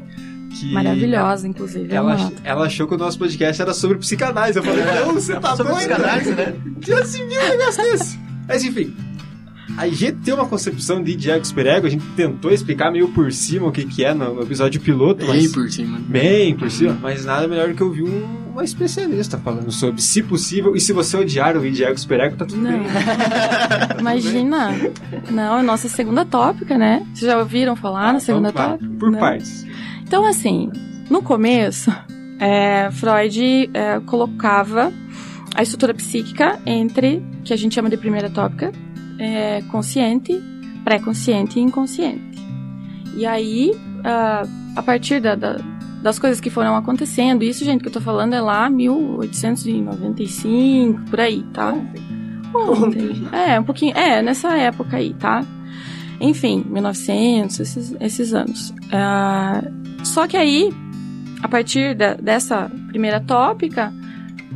[0.54, 1.94] Que Maravilhosa, inclusive.
[1.94, 2.32] Ela, Ela...
[2.44, 4.60] ela achou que o nosso podcast era sobre psicanálise.
[4.60, 5.90] Eu falei, não, você tá Sobre doido?
[5.90, 6.54] psicanálise, né?
[6.82, 8.20] Já se viu um negócio desse?
[8.48, 8.96] Mas enfim,
[9.78, 13.68] a gente tem uma concepção de Diego Superego, a gente tentou explicar meio por cima
[13.68, 16.00] o que, que é no, episódio piloto, Bem mas por cima.
[16.08, 20.22] bem por cima, mas nada melhor do que ouvir um, uma especialista falando sobre se
[20.22, 22.72] possível e se você odiar o Diego Superego, tá tudo Não.
[22.72, 22.88] bem.
[24.00, 24.70] Imagina.
[25.32, 27.06] Não, é nossa segunda tópica, né?
[27.14, 28.92] Vocês já ouviram falar na segunda tópica?
[29.00, 29.20] Por Não.
[29.20, 29.66] partes.
[30.14, 30.70] Então, assim,
[31.10, 31.90] no começo,
[32.40, 34.94] é, Freud é, colocava
[35.56, 38.72] a estrutura psíquica entre, que a gente chama de primeira tópica,
[39.18, 40.40] é, consciente,
[40.84, 42.38] pré-consciente e inconsciente.
[43.16, 43.72] E aí,
[44.04, 44.44] ah,
[44.76, 45.60] a partir da- da-
[46.04, 51.20] das coisas que foram acontecendo, isso, gente, que eu tô falando é lá 1895, por
[51.22, 51.74] aí, tá?
[52.54, 53.28] Ontem.
[53.32, 53.98] É, um pouquinho.
[53.98, 55.44] É, nessa época aí, tá?
[56.22, 58.72] Enfim, 1900, esses, esses anos.
[58.92, 59.64] Ah,
[60.04, 60.72] só que aí,
[61.42, 63.92] a partir da- dessa primeira tópica,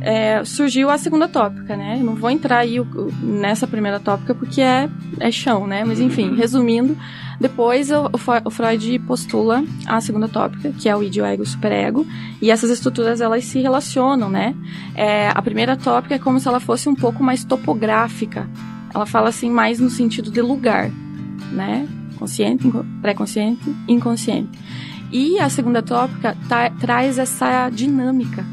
[0.00, 1.96] é, surgiu a segunda tópica, né?
[2.00, 2.76] Eu não vou entrar aí
[3.22, 5.84] nessa primeira tópica porque é, é chão, né?
[5.84, 6.96] Mas enfim, resumindo,
[7.40, 8.08] depois o,
[8.44, 12.06] o Freud postula a segunda tópica, que é o id, o ego e o superego,
[12.40, 14.54] e essas estruturas elas se relacionam, né?
[14.94, 18.48] É, a primeira tópica é como se ela fosse um pouco mais topográfica.
[18.94, 20.90] Ela fala assim mais no sentido de lugar,
[21.52, 21.86] né?
[22.18, 22.68] Consciente,
[23.02, 24.50] pré-consciente, inconsciente.
[25.10, 28.44] E a segunda tópica tá- traz essa dinâmica.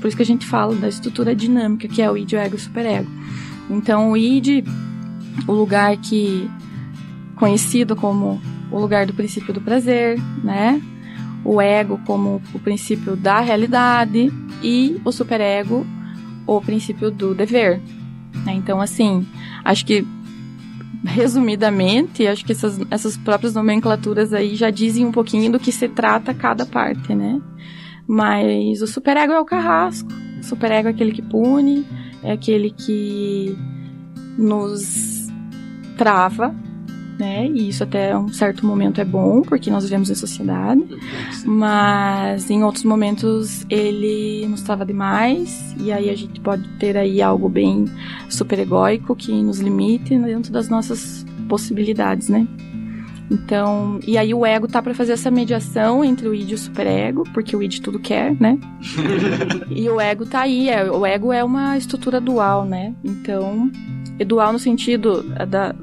[0.00, 2.56] Por isso que a gente fala da estrutura dinâmica, que é o id, o ego
[2.56, 3.10] e o superego.
[3.70, 4.64] Então, o id,
[5.46, 6.48] o lugar que
[7.36, 10.80] conhecido como o lugar do princípio do prazer, né?
[11.44, 15.86] O ego como o princípio da realidade e o superego
[16.46, 17.80] o princípio do dever.
[18.44, 18.52] né?
[18.54, 19.26] Então, assim,
[19.64, 20.06] acho que
[21.04, 25.88] resumidamente, acho que essas, essas próprias nomenclaturas aí já dizem um pouquinho do que se
[25.88, 27.40] trata cada parte, né?
[28.06, 30.08] Mas o superego é o carrasco.
[30.40, 31.86] O superego é aquele que pune,
[32.22, 33.56] é aquele que
[34.38, 35.28] nos
[35.96, 36.54] trava,
[37.18, 37.46] né?
[37.46, 40.84] E isso até um certo momento é bom, porque nós vivemos em sociedade.
[41.44, 47.20] Mas em outros momentos ele nos trava demais, e aí a gente pode ter aí
[47.22, 47.86] algo bem
[48.28, 52.46] superegóico que nos limite dentro das nossas possibilidades, né?
[53.30, 56.58] Então, e aí o ego tá para fazer essa mediação entre o id e o
[56.58, 58.58] superego, porque o id tudo quer, né?
[59.70, 62.94] e o ego tá aí, é, o ego é uma estrutura dual, né?
[63.02, 63.70] Então,
[64.18, 65.74] é dual no sentido da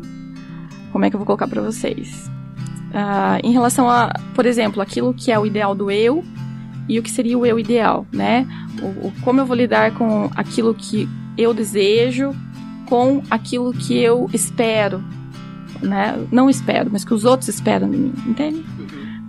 [0.92, 2.30] como é que eu vou colocar para vocês?
[2.94, 6.24] Ah, em relação a, por exemplo, aquilo que é o ideal do eu
[6.90, 8.46] e o que seria o eu ideal, né?
[8.82, 12.36] O, o- como eu vou lidar com aquilo que eu desejo
[12.88, 15.02] com aquilo que eu espero,
[15.82, 16.20] né?
[16.32, 18.66] Não espero, mas que os outros esperam de mim, entende?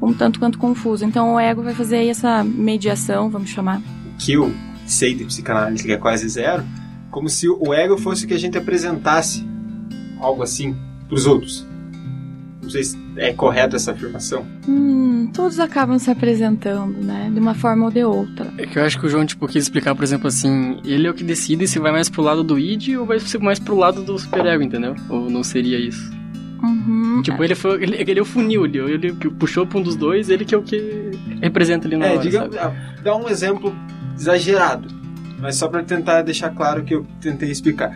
[0.03, 1.05] Um tanto quanto confuso.
[1.05, 3.81] Então o ego vai fazer aí essa mediação, vamos chamar.
[4.19, 4.53] que eu
[4.85, 6.65] sei de psicanálise, que é quase zero,
[7.11, 9.47] como se o ego fosse o que a gente apresentasse,
[10.21, 10.77] algo assim,
[11.13, 11.67] pros outros.
[12.63, 14.47] Não sei se é correta essa afirmação.
[14.67, 17.29] Hum, todos acabam se apresentando, né?
[17.33, 18.51] De uma forma ou de outra.
[18.57, 21.11] É que eu acho que o João, tipo, quis explicar, por exemplo, assim, ele é
[21.11, 23.77] o que decide se vai mais pro lado do id ou vai ser mais pro
[23.77, 24.95] lado do superego, entendeu?
[25.11, 26.11] Ou não seria isso?
[26.63, 27.21] Uhum.
[27.23, 27.83] Tipo, ele foi.
[27.83, 30.55] Ele, ele é o funil, ele, ele que puxou pra um dos dois, ele que
[30.55, 31.11] é o que
[31.43, 32.21] representa ali na É, hora.
[32.23, 32.59] diga, sabe?
[32.59, 32.73] ah,
[33.03, 33.75] dá um exemplo
[34.17, 34.89] exagerado,
[35.41, 37.91] mas só para tentar deixar claro o que eu tentei explicar.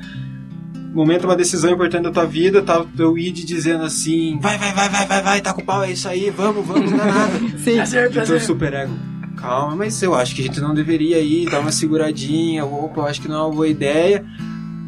[0.96, 4.72] Momento, uma decisão importante da tua vida, tá o teu id dizendo assim, vai, vai,
[4.72, 7.04] vai, vai, vai, vai, tá com o pau, é isso aí, vamos, vamos, não é
[7.12, 7.38] nada.
[7.58, 7.78] Sim.
[7.80, 8.94] E teu super ego,
[9.36, 13.06] calma, mas eu acho que a gente não deveria ir, dar uma seguradinha, opa, eu
[13.06, 14.24] acho que não é uma boa ideia.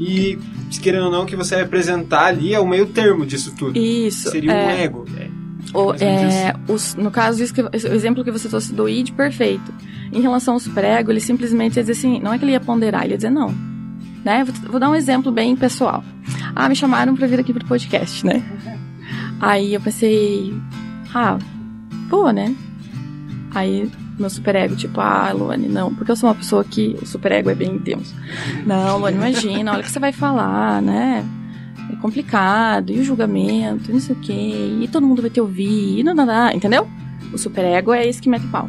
[0.01, 0.39] E,
[0.71, 3.53] se querendo ou não, o que você vai apresentar ali é o meio termo disso
[3.59, 3.77] tudo.
[3.79, 4.31] Isso.
[4.31, 5.05] Seria um é, ego.
[5.19, 5.29] É,
[5.77, 9.75] o- é, os- no caso, isso que- o exemplo que você trouxe do id, perfeito.
[10.13, 13.03] Em relação ao superego, ele simplesmente ia dizer assim, não é que ele ia ponderar,
[13.05, 13.53] ele ia dizer não.
[14.25, 14.45] Né?
[14.45, 16.05] Vou, dar um exemplo bem pessoal.
[16.55, 18.43] Ah, me chamaram pra vir aqui pro podcast, né?
[19.41, 20.53] Aí eu pensei,
[21.15, 21.39] ah,
[22.09, 22.55] vou, né?
[23.55, 27.51] Aí meu superego, tipo, ah, Luane, não, porque eu sou uma pessoa que o superego
[27.51, 28.15] é bem intenso.
[28.67, 31.25] Não, Luane, imagina, olha o que você vai falar, né?
[31.93, 36.01] É complicado, e o julgamento, não sei o quê, e todo mundo vai te ouvir,
[36.01, 36.89] e não, não, não, entendeu?
[37.33, 38.69] O superego é esse que mete pau.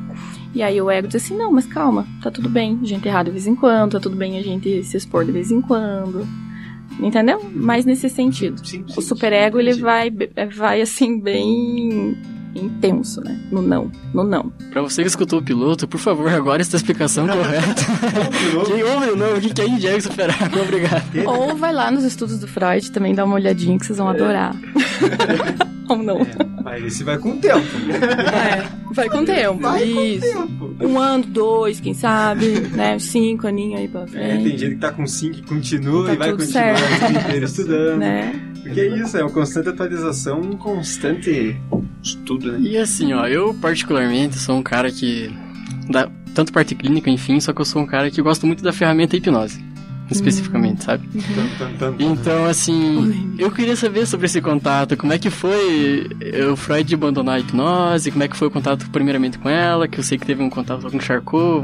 [0.54, 3.24] E aí o ego diz assim, não, mas calma, tá tudo bem, a gente errar
[3.24, 6.28] de vez em quando, tá tudo bem a gente se expor de vez em quando.
[7.00, 7.40] Entendeu?
[7.54, 8.60] Mas nesse sentido.
[8.66, 10.12] Sim, sim, O superego, sim, ele vai,
[10.56, 12.18] vai assim, bem
[12.56, 13.40] intenso, né?
[13.52, 14.52] No não, no não.
[14.72, 17.86] Pra você que escutou o piloto, por favor, agora esta explicação correta.
[18.66, 20.60] Quem ouve ou não, o que que é Indiego Superego?
[20.62, 21.04] Obrigado.
[21.28, 24.56] Ou vai lá nos estudos do Freud também dar uma olhadinha que vocês vão adorar.
[25.88, 26.22] Ou não.
[26.22, 26.28] É,
[26.64, 27.66] mas esse vai com o tempo.
[27.92, 29.60] É, vai com tempo.
[29.62, 30.22] Vai com Isso.
[30.34, 30.76] tempo.
[30.82, 32.98] Um ano, dois, quem sabe, né?
[33.00, 34.44] Cinco aninhos aí pra É, frente.
[34.50, 37.44] tem gente que tá com 5 e continua Tá e vai continuar certo.
[37.44, 38.00] estudando.
[38.00, 38.42] Né?
[38.64, 41.56] Porque é isso, é uma constante atualização, um constante
[42.04, 42.60] estudo, né?
[42.62, 45.30] E assim, ó, eu particularmente sou um cara que.
[45.90, 48.72] Da, tanto parte clínica, enfim, só que eu sou um cara que gosta muito da
[48.72, 49.64] ferramenta hipnose.
[50.12, 51.08] Especificamente, sabe?
[51.78, 51.96] Tan.
[52.00, 54.98] Então, assim, eu queria saber sobre esse contato.
[54.98, 58.12] Como é que foi eh, o Freud abandonar a hipnose?
[58.12, 59.88] Como é que foi o contato primeiramente com ela?
[59.88, 61.60] Que eu sei que teve um contato com o Charcot,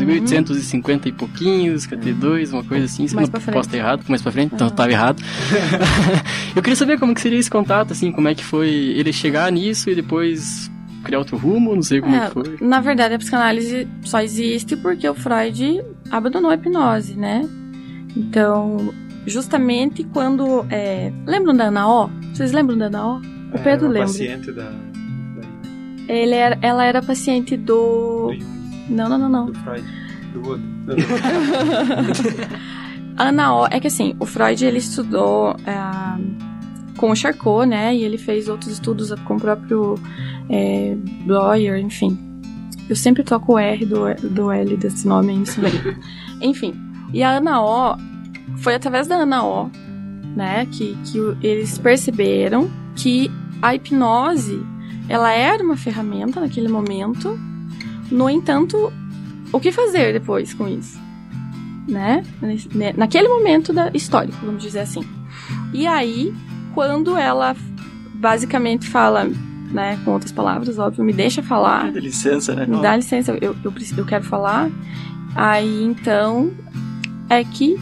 [0.00, 0.06] Uhum.
[0.06, 3.06] 1850 e pouquinhos, 52, uma coisa assim.
[3.08, 4.70] Se Mais não posso estar errado, mais pra frente, então Ah.
[4.70, 5.22] eu tava errado.
[6.54, 9.50] eu queria saber como que seria esse contato, assim, como é que foi ele chegar
[9.50, 10.70] nisso e depois
[11.04, 12.56] criar outro rumo, não sei como é, É, que foi.
[12.60, 15.80] na verdade, a psicanálise só existe porque o Freud
[16.10, 17.48] abandonou a hipnose, né?
[18.16, 18.94] Então,
[19.26, 20.66] justamente quando.
[20.70, 21.12] É...
[21.26, 22.08] Lembram da Ana O?
[22.32, 23.16] Vocês lembram da Ana O?
[23.18, 24.08] O Pedro lembra.
[24.08, 24.72] paciente da,
[26.08, 28.32] Ele era, ela era paciente do.
[28.32, 28.36] do
[28.88, 29.46] Não, não, não, não.
[29.46, 29.84] do Freud,
[30.32, 30.66] do outro.
[30.86, 32.76] Não, não.
[33.18, 35.74] Ana O, é que assim, o Freud ele estudou é,
[36.96, 37.94] com o Charcot, né?
[37.94, 39.94] E ele fez outros estudos com o próprio
[40.50, 42.18] é, Bloyer, enfim.
[42.88, 45.96] Eu sempre toco o R do, do L desse nome, é isso mesmo.
[46.40, 46.74] enfim.
[47.12, 47.96] E a Ana O,
[48.58, 49.70] foi através da Ana O,
[50.34, 53.30] né, que, que eles perceberam que
[53.62, 54.60] a hipnose,
[55.08, 57.38] ela era uma ferramenta naquele momento.
[58.10, 58.92] No entanto,
[59.52, 61.06] o que fazer depois com isso?
[61.88, 62.22] né?
[62.74, 65.04] Né, Naquele momento da, histórico, vamos dizer assim.
[65.72, 66.34] E aí,
[66.74, 67.54] quando ela
[68.14, 69.24] basicamente fala,
[69.72, 72.66] né, com outras palavras, óbvio, me deixa falar, Dá licença, né?
[72.66, 74.70] me dá licença, eu, eu, eu quero falar.
[75.34, 76.50] Aí então
[77.28, 77.76] é que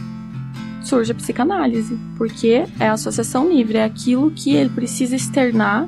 [0.81, 5.87] surge a psicanálise, porque é a associação livre, é aquilo que ele precisa externar,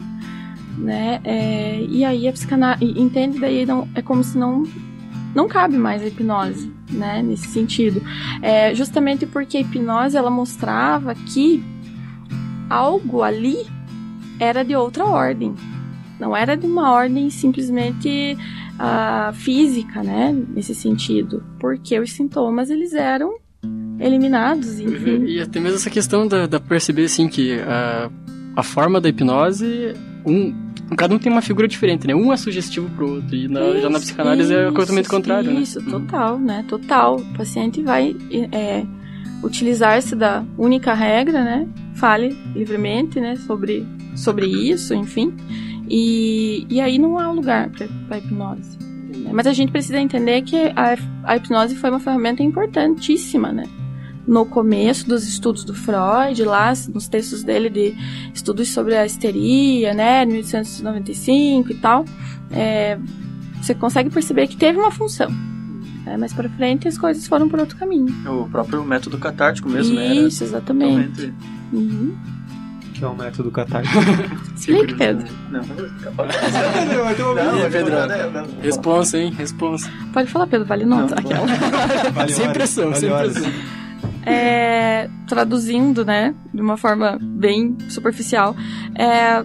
[0.77, 1.21] né?
[1.23, 4.63] é, e aí a psicanálise entende daí não é como se não
[5.35, 7.21] não cabe mais a hipnose, né?
[7.21, 8.01] Nesse sentido,
[8.41, 11.63] é, justamente porque a hipnose ela mostrava que
[12.67, 13.67] algo ali
[14.39, 15.53] era de outra ordem,
[16.19, 18.35] não era de uma ordem simplesmente
[18.79, 20.35] ah, física, né?
[20.49, 23.35] Nesse sentido, porque os sintomas eles eram
[23.99, 25.25] eliminados, enfim.
[25.25, 28.09] E até mesmo essa questão da, da perceber, assim, que a,
[28.55, 29.93] a forma da hipnose,
[30.25, 30.53] um,
[30.97, 32.15] cada um tem uma figura diferente, né?
[32.15, 35.51] Um é sugestivo pro outro, e na- já na Isso, psicanálise é completamente isso, contrário,
[35.51, 35.61] né?
[35.61, 36.65] Isso, total, né?
[36.67, 37.15] Total.
[37.17, 38.15] O paciente vai
[38.51, 38.83] é,
[39.43, 41.67] utilizar-se da única regra, né?
[41.95, 43.35] Fale livremente, né?
[43.35, 45.33] Sobre, sobre isso, enfim.
[45.89, 47.69] E, e aí não há lugar
[48.07, 48.77] para hipnose.
[49.31, 53.63] Mas a gente precisa entender que a, a hipnose foi uma ferramenta importantíssima, né?
[54.27, 57.95] No começo dos estudos do Freud, lá nos textos dele de
[58.33, 60.25] estudos sobre a histeria, né?
[60.25, 62.03] 1895 e tal.
[62.51, 62.97] É,
[63.61, 65.29] você consegue perceber que teve uma função.
[66.05, 66.17] né?
[66.17, 68.13] Mais pra frente as coisas foram por outro caminho.
[68.29, 70.05] O próprio método catártico mesmo, né?
[70.07, 71.33] Era Isso, exatamente.
[71.71, 72.13] Uhum.
[72.93, 73.95] Que é o método catártico.
[74.57, 75.27] Explique, Pedro.
[75.51, 77.93] Não, não, Não, é Pedro.
[78.61, 79.31] Responsa, hein?
[79.37, 79.89] Responsa.
[80.11, 81.15] Pode falar, Pedro, vale nota.
[81.15, 82.11] Não, Aquela.
[82.11, 83.51] Vale Sem pressão, vale sem pressão.
[84.29, 88.55] É, traduzindo, né, de uma forma bem superficial,
[88.95, 89.43] é,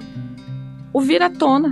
[0.92, 1.71] o vir à tona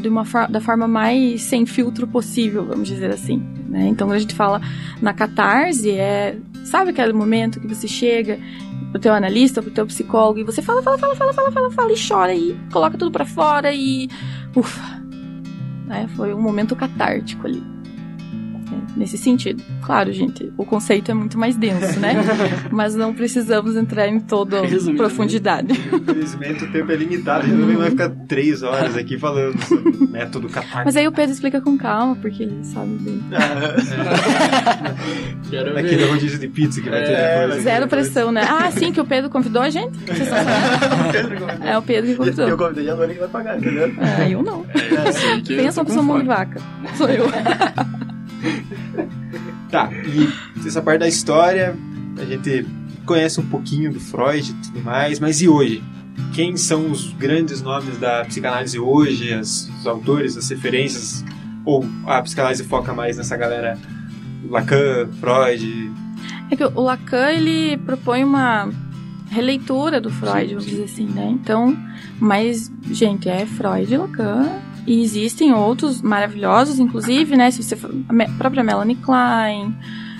[0.00, 3.38] de uma da forma mais sem filtro possível, vamos dizer assim.
[3.68, 3.88] Né?
[3.88, 4.60] Então, quando a gente fala
[5.00, 8.38] na catarse, é, sabe aquele momento que você chega
[8.90, 11.92] pro teu analista, pro teu psicólogo, e você fala, fala, fala, fala, fala, fala, fala,
[11.92, 14.08] e chora, e coloca tudo pra fora, e.
[14.54, 15.00] Ufa!
[15.86, 16.08] Né?
[16.16, 17.62] Foi um momento catártico ali.
[18.94, 19.62] É, Nesse sentido.
[19.82, 22.14] Claro, gente, o conceito é muito mais denso, né?
[22.70, 24.62] Mas não precisamos entrar em toda
[24.96, 25.72] profundidade.
[25.72, 29.90] Infelizmente o tempo é limitado, a gente não vai ficar três horas aqui falando sobre
[29.90, 30.82] o método catártico.
[30.84, 33.20] Mas aí o Pedro explica com calma, porque ele sabe bem.
[35.50, 36.10] Quero Naquele ver.
[36.10, 37.62] rodízio de pizza que vai ter É, depois.
[37.62, 38.42] Zero pressão, né?
[38.48, 39.98] Ah, sim, que o Pedro convidou a gente?
[40.06, 41.40] Vocês estão sabendo?
[41.66, 42.56] É o Pedro que E eu convidou.
[42.56, 43.92] convidei a Lori que vai pagar, entendeu?
[44.18, 44.64] É, eu não.
[44.74, 46.60] É assim que eu Pensa uma com pessoa mão de vaca.
[46.96, 47.26] Sou eu.
[49.70, 51.76] Tá, e essa parte da história,
[52.20, 52.66] a gente
[53.06, 55.80] conhece um pouquinho do Freud e tudo mais, mas e hoje?
[56.32, 61.24] Quem são os grandes nomes da psicanálise hoje, as- os autores, as referências?
[61.64, 63.78] Ou a psicanálise foca mais nessa galera
[64.48, 65.90] Lacan, Freud?
[66.50, 68.68] É que o Lacan, ele propõe uma
[69.30, 71.28] releitura do Freud, vamos dizer assim, né?
[71.30, 71.76] Então,
[72.18, 74.48] mas, gente, é Freud e Lacan.
[74.86, 77.50] E existem outros maravilhosos, inclusive, né?
[77.50, 79.74] Se você for, a própria Melanie Klein,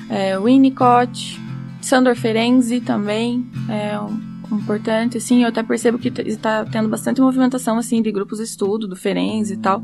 [0.09, 1.41] é, Winnicott,
[1.81, 5.43] Sandor Ferenczi também é um importante, assim.
[5.43, 9.55] Eu até percebo que está tendo bastante movimentação, assim, de grupos de estudo, do Ferenczi
[9.55, 9.83] e tal.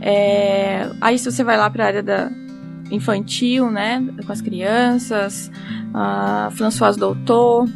[0.00, 2.30] É, aí, se você vai lá para a área da
[2.90, 4.06] infantil, né?
[4.24, 5.50] Com as crianças,
[5.94, 7.68] a Françoise Doutor,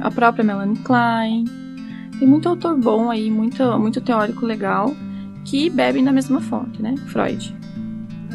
[0.00, 1.44] a própria Melanie Klein.
[2.18, 4.94] Tem muito autor bom aí, muito, muito teórico legal,
[5.48, 6.94] que bebem da mesma fonte, né?
[7.06, 7.56] Freud.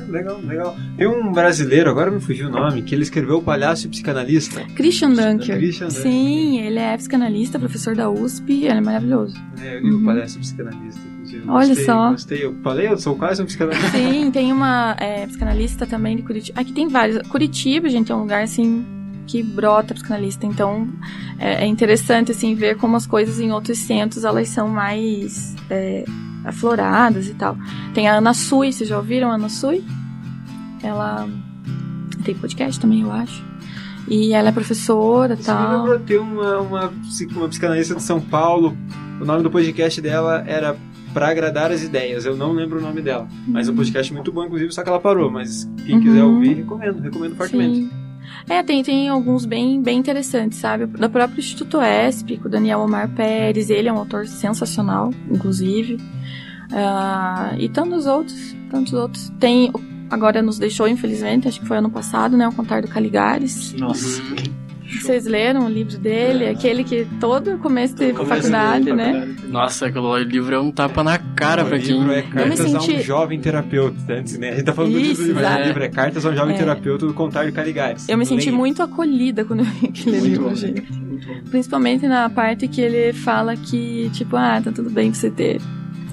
[0.10, 0.76] Legal, legal.
[0.98, 4.62] Tem um brasileiro, agora me fugiu o nome, que ele escreveu O Palhaço e Psicanalista.
[4.76, 5.58] Christian Dunker.
[5.58, 6.02] Christian Dunker.
[6.04, 9.36] Sim, ele é psicanalista, professor da USP, ele é maravilhoso.
[9.62, 10.06] É, eu li o Uhum.
[10.06, 11.02] Palhaço e Psicanalista.
[11.48, 12.12] Olha Gostei, só.
[12.12, 12.46] Gostei.
[12.46, 13.90] Eu falei, eu sou quase um psicanalista.
[13.92, 16.60] Sim, tem uma é, psicanalista também de Curitiba.
[16.62, 17.28] Aqui tem vários.
[17.28, 18.86] Curitiba, gente, é um lugar assim
[19.26, 20.46] que brota psicanalista.
[20.46, 20.88] Então
[21.40, 26.04] é, é interessante assim ver como as coisas em outros centros elas são mais é,
[26.46, 27.58] afloradas e tal.
[27.94, 29.84] Tem a Ana Sui, vocês já ouviram a Ana Sui?
[30.82, 31.28] Ela
[32.24, 33.44] tem podcast também, eu acho.
[34.08, 35.78] E ela é professora e tal.
[35.80, 36.94] lembrou, tem uma, uma,
[37.36, 38.76] uma psicanalista de São Paulo.
[39.22, 40.76] O nome do podcast dela era
[41.14, 42.26] Pra Agradar as Ideias.
[42.26, 43.28] Eu não lembro o nome dela.
[43.48, 45.32] Mas é um podcast muito bom, inclusive, só que ela parou.
[45.32, 46.36] Mas quem quiser Uhum.
[46.36, 47.00] ouvir, recomendo.
[47.02, 47.76] Recomendo fortemente.
[47.78, 48.03] Sim.
[48.50, 50.86] É, tem, tem alguns bem, bem interessantes, sabe?
[50.86, 55.98] Da próprio Instituto ESP, com o Daniel Omar Pérez, ele é um autor sensacional, inclusive.
[56.72, 59.30] Ah, e tantos outros, tantos outros.
[59.40, 59.72] Tem,
[60.10, 62.48] agora nos deixou, infelizmente, acho que foi ano passado, né?
[62.48, 63.74] O Contar do Caligares.
[63.74, 64.22] Nossa.
[65.02, 66.48] Vocês leram o livro dele?
[66.48, 69.14] Aquele que todo começo de Começo faculdade, de né?
[69.14, 69.48] faculdade.
[69.52, 71.98] Nossa, aquele livro é um tapa na cara o pra quem.
[72.00, 74.14] livro é Cartas a senti- um Jovem Terapeuta.
[74.14, 74.50] Antes, né?
[74.50, 76.36] A gente tá falando muito Isso, do livro, mas o livro é Cartas a um
[76.36, 76.58] Jovem É.
[76.58, 78.08] Terapeuta do Contar de Caligares.
[78.10, 78.58] Eu me senti Leia.
[78.58, 80.56] muito acolhida quando eu li aquele Muito livro, bom.
[80.56, 80.84] gente.
[81.50, 85.62] Principalmente na parte que ele fala que, tipo, ah, tá tudo bem você ter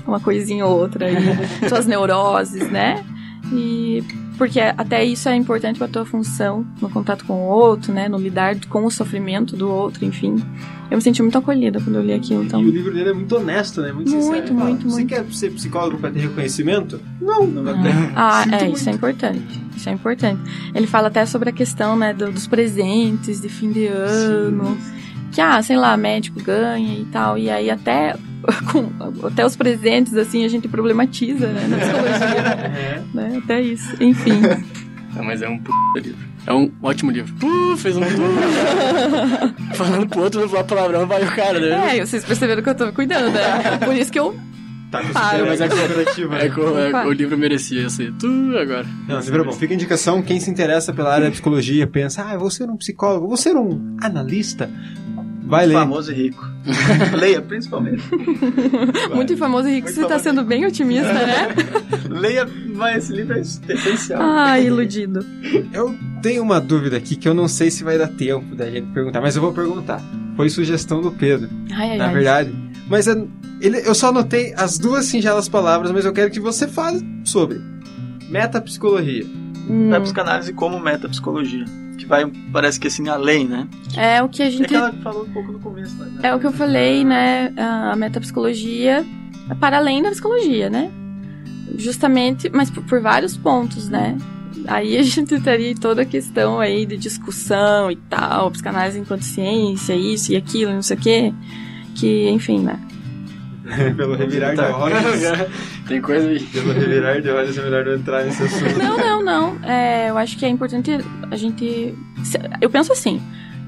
[0.07, 1.15] uma coisinha ou outra aí,
[1.69, 3.05] suas neuroses, né?
[3.53, 4.03] E
[4.41, 8.09] porque até isso é importante pra tua função no contato com o outro, né?
[8.09, 10.43] No lidar com o sofrimento do outro, enfim.
[10.91, 12.59] Eu me senti muito acolhida quando eu li aquilo, então.
[12.63, 13.93] E o livro dele é muito honesto, né?
[13.93, 14.47] Muito, Muito, sincero.
[14.49, 15.09] Fala, muito, Você muito.
[15.11, 16.99] quer ser psicólogo pra ter reconhecimento?
[17.21, 17.93] Não, não vai ter.
[18.17, 18.77] Ah, Sinto é, muito.
[18.79, 19.61] isso é importante.
[19.77, 20.41] Isso é importante.
[20.75, 24.79] Ele fala até sobre a questão, né, do- dos presentes de fim de ano.
[25.33, 27.37] Que, ah, sei lá, médico ganha e tal.
[27.37, 28.17] E aí até,
[28.73, 32.41] com, até os presentes, assim, a gente problematiza, né, na psicologia.
[32.77, 33.03] É.
[33.15, 33.97] né, até isso.
[34.01, 34.41] Enfim.
[35.15, 36.31] Não, mas é um puta livro.
[36.47, 37.35] É um ótimo livro.
[37.45, 38.03] Uh, fez um.
[39.75, 41.97] Falando pro outro, não falar palavrão, vai o cara, né?
[41.99, 43.79] É, vocês perceberam que eu tô cuidando, né?
[43.85, 44.39] Por isso que eu...
[44.91, 45.13] Tá com
[45.47, 45.75] mas é né?
[46.47, 47.07] É, que o- é, Opa.
[47.07, 48.27] o livro merecia ser tu
[48.59, 48.85] agora.
[49.07, 49.53] Não, livro é bom.
[49.53, 52.69] Fica a indicação, quem se interessa pela área da psicologia, pensa, ah, eu vou ser
[52.69, 54.69] um psicólogo, vou ser um analista.
[55.51, 55.75] Vai ler.
[55.75, 56.47] Famoso e rico.
[57.19, 58.03] Leia, principalmente.
[59.15, 60.25] Muito famoso e rico, Muito você tá famoso.
[60.25, 61.49] sendo bem otimista, né?
[62.09, 64.23] Leia, mas esse livro é essencial.
[64.23, 65.25] Ai, iludido.
[65.73, 68.87] Eu tenho uma dúvida aqui que eu não sei se vai dar tempo da gente
[68.93, 70.01] perguntar, mas eu vou perguntar.
[70.37, 72.15] Foi sugestão do Pedro, Ai, ai, na ai.
[72.15, 72.55] verdade.
[72.89, 73.29] Mas eu,
[73.61, 77.61] ele- eu só anotei as duas singelas palavras, mas eu quero que você fale sobre
[78.29, 79.27] metapsicologia.
[79.69, 81.65] Hum, É psicanálise como metapsicologia.
[82.01, 83.69] Que vai, parece que assim, além, né?
[83.95, 86.21] é o que a É gente que ela falou um pouco no começo, né?
[86.23, 87.53] É o que eu falei, né?
[87.59, 89.05] A metapsicologia
[89.51, 90.91] é para além da psicologia, né?
[91.77, 94.17] Justamente, mas por, por vários pontos, né?
[94.67, 99.95] Aí a gente teria toda a questão aí de discussão e tal, psicanálise enquanto ciência,
[99.95, 101.35] isso e aquilo, não sei o quê.
[101.95, 102.81] Que, enfim, né?
[103.97, 104.77] Pelo revirar de Tá.
[104.77, 104.99] olhos.
[105.89, 106.41] Tem coisa aí.
[106.41, 108.79] Pelo revirar de olhos é melhor não entrar nesse assunto.
[108.79, 109.65] Não, não, não.
[109.69, 110.91] É, eu acho que é importante
[111.31, 111.95] a gente.
[112.61, 113.21] Eu penso assim: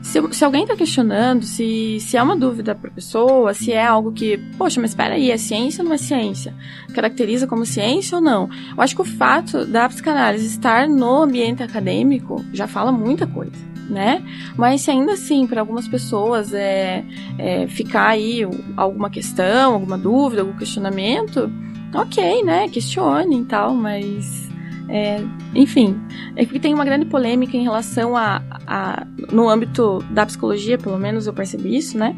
[0.02, 3.84] se, se alguém está questionando, se, se é uma dúvida para a pessoa, se é
[3.84, 6.54] algo que, poxa, mas espera aí, é ciência ou não é ciência?
[6.94, 8.48] Caracteriza como ciência ou não?
[8.76, 13.71] Eu acho que o fato da psicanálise estar no ambiente acadêmico já fala muita coisa.
[13.90, 14.24] Né?
[14.56, 17.04] Mas se ainda assim, para algumas pessoas, é,
[17.38, 18.42] é ficar aí
[18.76, 21.50] alguma questão, alguma dúvida, algum questionamento,
[21.94, 22.68] ok, né?
[22.68, 24.48] Questione e tal, mas
[24.88, 25.24] é,
[25.54, 26.00] enfim,
[26.36, 30.98] é que tem uma grande polêmica em relação a, a, no âmbito da psicologia, pelo
[30.98, 32.14] menos eu percebi isso, né?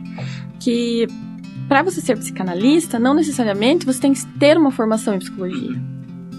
[0.60, 1.06] Que
[1.68, 5.80] para você ser psicanalista, não necessariamente você tem que ter uma formação em psicologia.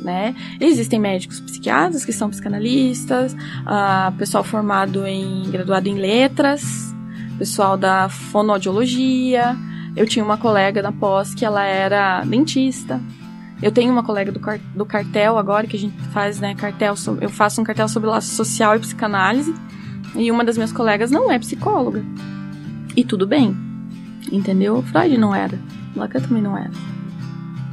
[0.06, 0.36] Né?
[0.60, 6.94] Existem médicos psiquiatras que são psicanalistas, uh, pessoal formado em graduado em letras,
[7.40, 9.58] pessoal da fonoaudiologia.
[9.96, 13.02] Eu tinha uma colega na pós que ela era dentista,
[13.62, 14.40] eu tenho uma colega do,
[14.76, 18.36] do cartel agora, que a gente faz, né, cartel, eu faço um cartel sobre laço
[18.36, 19.56] social e psicanálise,
[20.16, 22.04] e uma das minhas colegas não é psicóloga.
[22.96, 23.56] E tudo bem,
[24.32, 24.82] entendeu?
[24.84, 25.58] Freud não era,
[25.96, 26.72] Lacan também não era.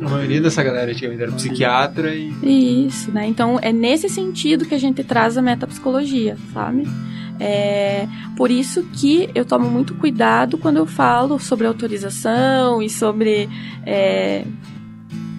[0.06, 2.86] A maioria dessa galera antigamente era psiquiatra e...
[2.86, 3.26] Isso, né?
[3.26, 6.86] Então é nesse sentido que a gente traz a metapsicologia, sabe?
[7.40, 13.48] É por isso que eu tomo muito cuidado quando eu falo sobre autorização e sobre
[13.84, 14.44] é,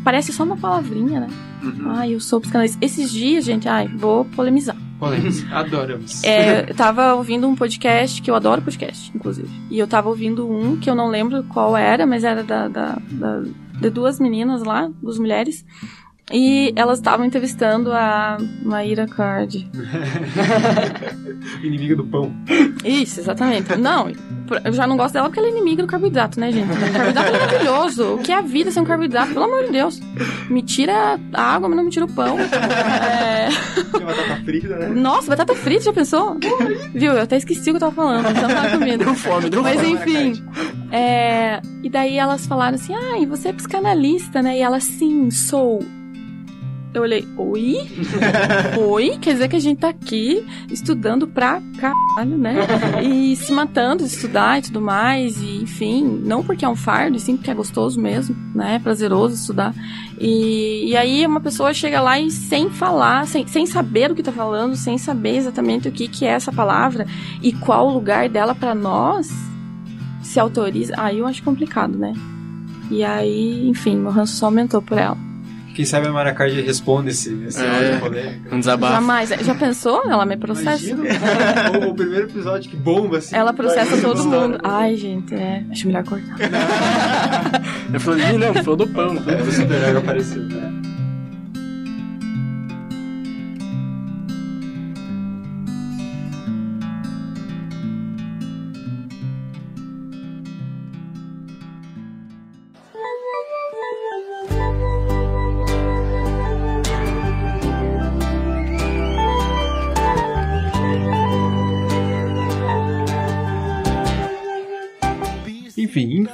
[0.04, 1.28] parece só uma palavrinha, né?
[1.64, 1.90] Uhum.
[1.92, 2.78] Ai, eu sou psicanalista.
[2.84, 4.76] Esses dias, gente, ai, vou polemizar.
[5.00, 6.24] Polêmica, adoramos.
[6.24, 9.50] É, eu tava ouvindo um podcast, que eu adoro podcast, inclusive.
[9.70, 12.98] E eu tava ouvindo um que eu não lembro qual era, mas era da, da,
[13.12, 13.44] da
[13.80, 15.66] de duas meninas lá, duas mulheres.
[16.32, 19.70] E elas estavam entrevistando a Maíra Card.
[21.62, 22.34] inimiga do pão.
[22.84, 23.76] Isso, exatamente.
[23.76, 24.10] Não,
[24.64, 26.72] eu já não gosto dela porque ela é inimiga do carboidrato, né, gente?
[26.72, 28.14] O carboidrato é maravilhoso.
[28.16, 29.34] O que é a vida sem um carboidrato?
[29.34, 30.00] Pelo amor de Deus.
[30.50, 32.38] Me tira a água, mas não me tira o pão.
[32.40, 33.50] É...
[33.92, 34.88] batata frita, né?
[34.90, 36.38] Nossa, batata frita, já pensou?
[36.94, 37.12] Viu?
[37.12, 38.30] Eu até esqueci o que eu tava falando.
[38.30, 39.04] Então tava comendo.
[39.04, 39.94] Deu fome, deu mas, fome.
[39.94, 40.44] Mas enfim.
[40.92, 41.62] É...
[41.84, 44.58] E daí elas falaram assim: ah, e você é psicanalista, né?
[44.58, 45.84] E ela, sim, sou.
[46.94, 47.90] Eu olhei, oi?
[48.78, 49.18] oi?
[49.20, 52.56] Quer dizer que a gente tá aqui estudando pra caralho, né?
[53.04, 57.18] E se matando de estudar e tudo mais, e enfim, não porque é um fardo,
[57.18, 58.76] sim porque é gostoso mesmo, né?
[58.76, 59.74] É prazeroso estudar.
[60.20, 64.22] E, e aí uma pessoa chega lá e sem falar, sem, sem saber o que
[64.22, 67.08] tá falando, sem saber exatamente o que, que é essa palavra
[67.42, 69.32] e qual o lugar dela para nós,
[70.22, 70.94] se autoriza.
[70.96, 72.14] Aí eu acho complicado, né?
[72.92, 75.33] E aí, enfim, o ranço só aumentou por ela.
[75.74, 78.56] Quem sabe a Maracard responde esse, esse é, polêmico.
[78.56, 78.94] Um desabafo.
[78.94, 79.30] Jamais.
[79.30, 80.04] Já pensou?
[80.06, 80.86] Ela me processa.
[80.86, 81.04] Imagina,
[81.88, 83.36] o, o, primeiro episódio que bomba, assim.
[83.36, 84.60] Ela processa todo mundo.
[84.64, 85.64] Ai, gente, é.
[85.72, 86.38] Acho melhor cortar.
[87.92, 89.14] Eu falei, não, falou do pão.
[89.44, 90.93] O super apareceu, né?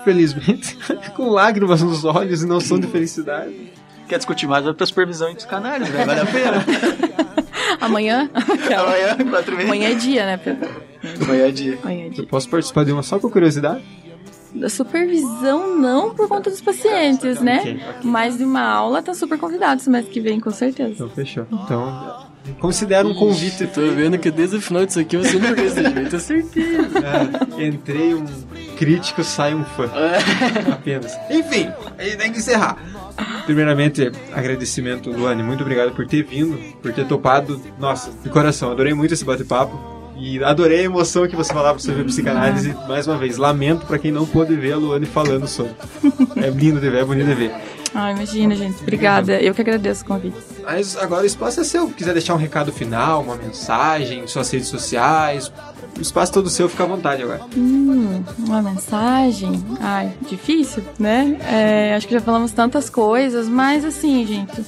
[0.09, 0.77] Infelizmente,
[1.15, 3.71] com lágrimas nos olhos e não som de felicidade.
[4.07, 4.65] Quer discutir mais?
[4.65, 6.05] Vai pra supervisão dos canais, né?
[6.05, 6.65] Vale a pena.
[7.79, 8.29] Amanhã?
[8.33, 9.71] Amanhã, quatro meses.
[9.71, 10.69] Amanhã é dia, né, Pedro?
[11.21, 11.79] Amanhã é dia.
[11.83, 12.23] Amanhã é dia.
[12.23, 13.83] Eu posso participar de uma só com curiosidade?
[14.53, 17.59] Da supervisão, não por conta dos pacientes, né?
[17.59, 17.99] Ok, ok.
[18.03, 20.89] Mas de uma aula tá super convidado semestre que vem, com certeza.
[20.89, 21.45] Então fechou.
[21.51, 22.28] Então,
[22.59, 23.67] considera um convite.
[23.67, 26.99] Tô vendo que desde o final disso aqui você não fez desse jeito, tenho certeza.
[27.57, 28.25] É, entrei um
[28.77, 29.89] crítico, sai um fã.
[30.71, 31.17] Apenas.
[31.29, 32.77] Enfim, aí tem que encerrar.
[33.45, 35.43] Primeiramente, agradecimento, Luane.
[35.43, 37.61] Muito obrigado por ter vindo, por ter topado.
[37.79, 39.99] Nossa, de coração, adorei muito esse bate-papo.
[40.21, 42.75] E adorei a emoção que você falava sobre a psicanálise.
[42.89, 45.71] Mais uma vez, lamento pra quem não pôde ver a Luane falando sobre.
[46.35, 47.51] É lindo de ver, é bonito de ver.
[47.93, 48.81] Ah, imagina, gente.
[48.81, 49.41] Obrigada.
[49.41, 50.37] Eu que agradeço o convite.
[50.63, 51.87] Mas agora o espaço é seu.
[51.87, 55.51] Se quiser deixar um recado final, uma mensagem, suas redes sociais,
[55.97, 57.41] o espaço todo seu, fica à vontade agora.
[57.55, 59.63] Hum, uma mensagem.
[59.79, 61.37] Ai, difícil, né?
[61.41, 64.63] É, acho que já falamos tantas coisas, mas assim, gente,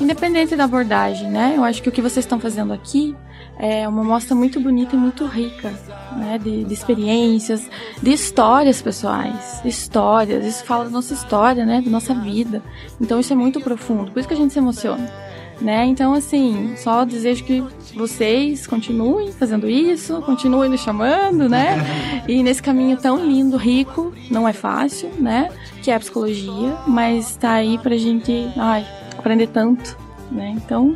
[0.00, 1.54] independente da abordagem, né?
[1.56, 3.16] Eu acho que o que vocês estão fazendo aqui
[3.58, 5.72] é uma mostra muito bonita e muito rica,
[6.16, 6.38] né?
[6.38, 7.68] De, de experiências,
[8.02, 10.44] de histórias pessoais, histórias.
[10.44, 11.80] Isso fala da nossa história, né?
[11.80, 12.62] Da nossa vida.
[13.00, 14.10] Então isso é muito profundo.
[14.10, 15.26] Por isso que a gente se emociona.
[15.58, 15.86] Né?
[15.86, 17.64] Então, assim, só desejo que
[17.94, 22.22] vocês continuem fazendo isso, continuem nos chamando, né?
[22.28, 25.48] E nesse caminho tão lindo, rico, não é fácil, né?
[25.82, 28.86] Que é a psicologia, mas tá aí pra gente, ai,
[29.16, 29.96] aprender tanto,
[30.30, 30.52] né?
[30.56, 30.94] Então,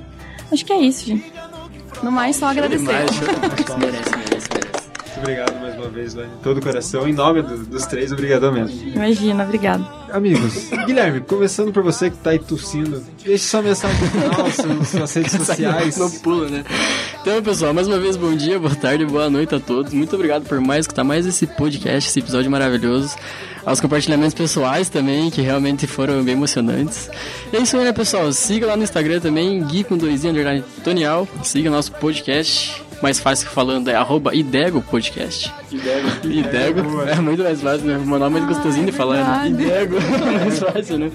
[0.52, 1.32] acho que é isso, gente.
[2.02, 2.84] No mais, só agradecer.
[2.84, 3.76] Demais, show demais.
[3.76, 4.59] merece, merece, merece.
[5.20, 6.30] Obrigado mais uma vez, Luane.
[6.30, 7.08] De todo o coração.
[7.08, 8.88] Em nome do- dos três, obrigadão mesmo.
[8.88, 9.86] Imagina, obrigado.
[10.12, 14.88] Amigos, Guilherme, começando por você que tá aí tossindo, deixe sua mensagem no final, suas,
[14.88, 15.96] suas redes sociais.
[15.98, 16.64] Não pula, né?
[17.22, 19.92] Então, pessoal, mais uma vez, bom dia, boa tarde, boa noite a todos.
[19.92, 23.14] Muito obrigado por mais escutar mais esse podcast, esse episódio maravilhoso.
[23.64, 27.08] Aos compartilhamentos pessoais também, que realmente foram bem emocionantes.
[27.52, 28.32] E é isso aí, né, pessoal?
[28.32, 31.28] Siga lá no Instagram também, Gui com underline Tonial.
[31.44, 32.82] Siga o nosso podcast.
[33.02, 35.52] Mais fácil que falando é arroba Idego Podcast.
[35.72, 37.02] Idego.
[37.08, 37.96] É muito mais fácil, né?
[37.96, 39.24] O meu nome é mais gostosinho de falar, né?
[39.24, 39.48] verdade.
[39.50, 39.96] Idego.
[40.30, 41.10] É mais fácil, né?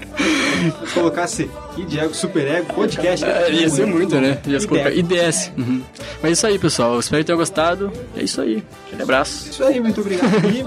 [0.86, 3.24] Se colocasse Idiego, Super Ego, podcast.
[3.24, 4.38] É, ia ser muito, né?
[4.46, 5.14] Ia se colocar Idego.
[5.14, 5.52] IDS.
[5.56, 5.82] Uhum.
[6.22, 6.98] Mas é isso aí, pessoal.
[6.98, 7.92] Espero que tenham gostado.
[8.16, 8.62] É isso aí.
[8.86, 9.50] Aquele abraço.
[9.50, 10.32] Isso aí, muito obrigado.
[10.50, 10.64] E,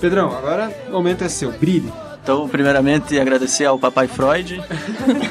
[0.00, 1.52] Pedrão, agora o momento é seu.
[1.52, 1.92] Brilhe.
[2.22, 4.62] Então, primeiramente, agradecer ao Papai Freud,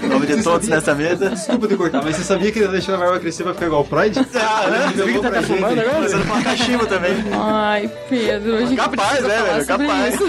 [0.03, 1.29] em nome de todos nessa mesa.
[1.29, 3.81] Desculpa te cortar, mas você sabia que ele deixou a barba crescer pra ficar igual
[3.81, 4.19] o Freud?
[4.35, 4.77] Ah, né?
[4.93, 5.61] Ele revelou pra gente.
[5.93, 7.13] Começando com uma cachimbo também.
[7.31, 9.65] Ai, Pedro, a gente Capaz, né, velho?
[9.65, 10.19] Capaz.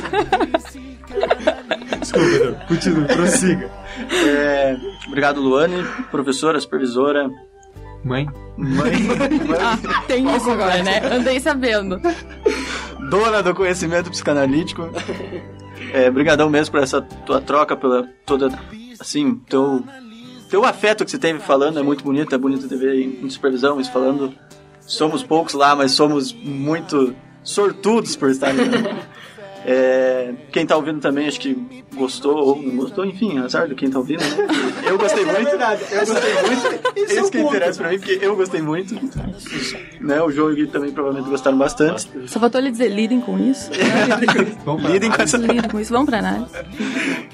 [2.01, 2.55] Desculpa, Pedrão.
[2.69, 3.71] Continue, prossiga.
[4.25, 4.77] É,
[5.09, 7.29] obrigado, Luane, professora, supervisora,
[8.05, 8.27] Mãe,
[8.59, 8.93] mãe,
[9.61, 11.01] Ah, tem isso agora, né?
[11.13, 12.01] Andei sabendo.
[13.11, 14.91] dona do conhecimento psicanalítico.
[15.93, 18.49] É, brigadão mesmo por essa tua troca, pela toda,
[18.99, 19.85] assim, teu,
[20.49, 23.79] teu afeto que você teve falando é muito bonito, é bonito te ver em, supervisão,
[23.79, 24.33] isso falando.
[24.81, 28.63] Somos poucos lá, mas somos muito sortudos por estar ali.
[29.65, 31.57] É, quem tá ouvindo também, acho que
[31.95, 34.21] gostou ou não gostou, enfim, azar do quem tá ouvindo.
[34.21, 34.49] Né?
[34.87, 35.49] Eu gostei muito.
[35.49, 36.93] Eu gostei muito.
[36.97, 37.49] Esse é Isso o que ponto.
[37.57, 38.95] interessa pra mim, porque eu gostei muito.
[40.01, 42.09] Né, o João e o Gui também provavelmente gostaram bastante.
[42.27, 43.71] Só faltou ele dizer, lidem com isso.
[44.91, 45.93] Lidem com essa lidem com isso.
[45.93, 46.51] Vamos pra análise.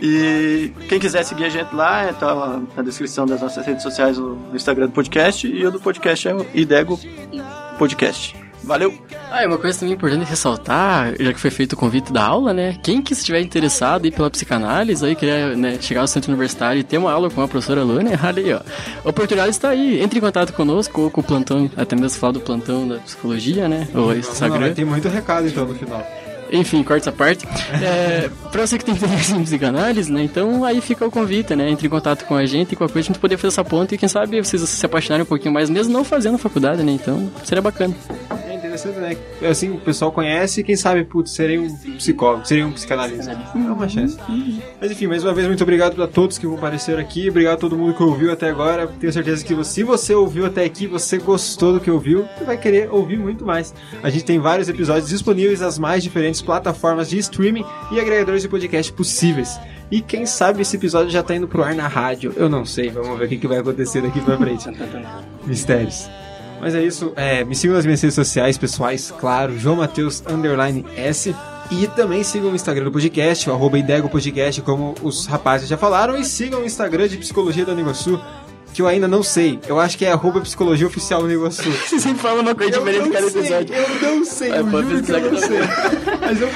[0.01, 4.19] E quem quiser seguir a gente lá, é, tá na descrição das nossas redes sociais
[4.19, 6.99] no Instagram do podcast e o do podcast é o Idego
[7.79, 8.48] Podcast.
[8.63, 8.93] Valeu!
[9.31, 12.53] Ah, e uma coisa também importante ressaltar, já que foi feito o convite da aula,
[12.53, 12.77] né?
[12.83, 16.85] Quem que estiver interessado aí pela psicanálise, aí querer né, chegar ao centro universitário e
[16.85, 18.61] ter uma aula com a professora Luane, olha aí, ó.
[19.05, 20.01] A oportunidade está aí.
[20.03, 23.69] Entre em contato conosco ou com o plantão, até mesmo falar do plantão da psicologia,
[23.69, 23.89] né?
[23.95, 24.73] Ou Não, Instagram.
[24.75, 26.05] tem muito recado então no final.
[26.51, 27.47] Enfim, corta essa parte.
[27.83, 30.23] É, pra você que tem interesse em psicanálise, né?
[30.23, 31.71] Então aí fica o convite, né?
[31.71, 33.65] Entre em contato com a gente e com a coisa a gente poder fazer essa
[33.65, 36.93] ponte e quem sabe vocês se apaixonarem um pouquinho mais, mesmo não fazendo faculdade, né?
[36.93, 37.95] Então seria bacana.
[38.79, 38.99] Interessante,
[39.41, 39.49] né?
[39.49, 43.33] Assim, o pessoal conhece e quem sabe, putz, serei um psicólogo, serei um psicanalista.
[43.33, 44.17] É uma chance.
[44.81, 47.29] Mas enfim, mais uma vez, muito obrigado a todos que compareceram aqui.
[47.29, 48.87] Obrigado a todo mundo que ouviu até agora.
[48.87, 52.57] Tenho certeza que se você ouviu até aqui, você gostou do que ouviu e vai
[52.57, 53.75] querer ouvir muito mais.
[54.03, 58.49] A gente tem vários episódios disponíveis nas mais diferentes plataformas de streaming e agregadores de
[58.49, 59.59] podcast possíveis.
[59.91, 62.33] E quem sabe esse episódio já tá indo pro ar na rádio.
[62.37, 64.69] Eu não sei, vamos ver o que, que vai acontecer daqui pra frente.
[65.47, 66.09] Mistérios.
[66.61, 70.85] Mas é isso, é, me sigam nas minhas redes sociais pessoais, claro, João Mateus underline
[70.97, 71.35] S.
[71.71, 75.77] E também sigam o Instagram do podcast, o arroba Idego Podcast, como os rapazes já
[75.77, 76.17] falaram.
[76.17, 78.19] E sigam o Instagram de Psicologia da Negosu,
[78.73, 79.59] que eu ainda não sei.
[79.67, 81.63] Eu acho que é arroba Psicologia Oficial Negosu.
[81.89, 83.75] Você sempre fala uma coisa Eu diferente cada sei, episódio.
[83.75, 85.59] eu não sei, É, eu pode juro que eu não que sei.
[86.21, 86.49] Mas eu...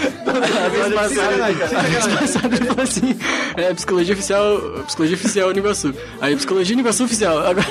[2.44, 3.18] Ele falou assim,
[3.56, 5.94] é, psicologia oficial, psicologia oficial Uniguaçu.
[6.20, 7.38] Aí, psicologia Uniguaçu oficial.
[7.38, 7.66] Agora,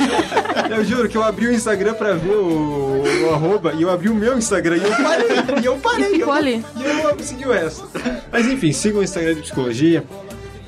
[0.69, 4.09] Eu juro que eu abri o Instagram pra ver o, o arroba e eu abri
[4.09, 5.27] o meu Instagram e eu parei.
[5.61, 6.05] E eu parei.
[6.07, 6.65] E ficou eu, ali.
[6.77, 7.83] E eu não seguiu essa.
[8.31, 10.03] Mas enfim, sigam o Instagram de psicologia.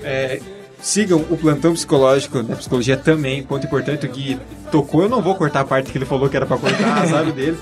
[0.03, 0.39] É,
[0.83, 3.41] sigam o plantão psicológico da psicologia também.
[3.41, 4.37] Ponto importante, o Gui
[4.69, 5.01] tocou.
[5.01, 7.57] Eu não vou cortar a parte que ele falou que era pra cortar, azar dele.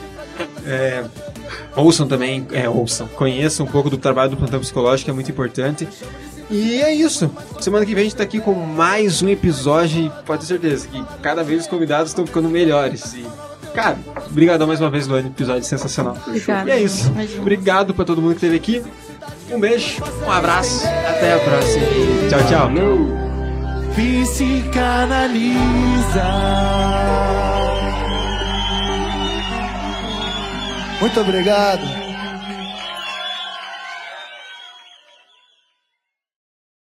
[0.65, 1.03] É,
[1.76, 5.88] ouçam também, é, ouçam, conheçam um pouco do trabalho do plantão psicológico, é muito importante.
[6.49, 7.32] E é isso.
[7.61, 10.88] Semana que vem a gente tá aqui com mais um episódio e pode ter certeza
[10.88, 13.13] que cada vez os convidados estão ficando melhores.
[13.13, 13.26] E,
[13.74, 13.97] cara,
[14.30, 16.17] obrigadão mais uma vez, Luane, episódio sensacional.
[16.28, 16.69] Obrigada.
[16.69, 17.07] E é isso.
[17.07, 17.41] Imagina.
[17.41, 18.84] Obrigado pra todo mundo que esteve aqui.
[19.52, 21.86] Um beijo, um abraço, até a próxima.
[22.30, 22.70] Tchau, tchau.
[23.93, 25.52] Psicanaliza.
[31.02, 32.01] Muito obrigado.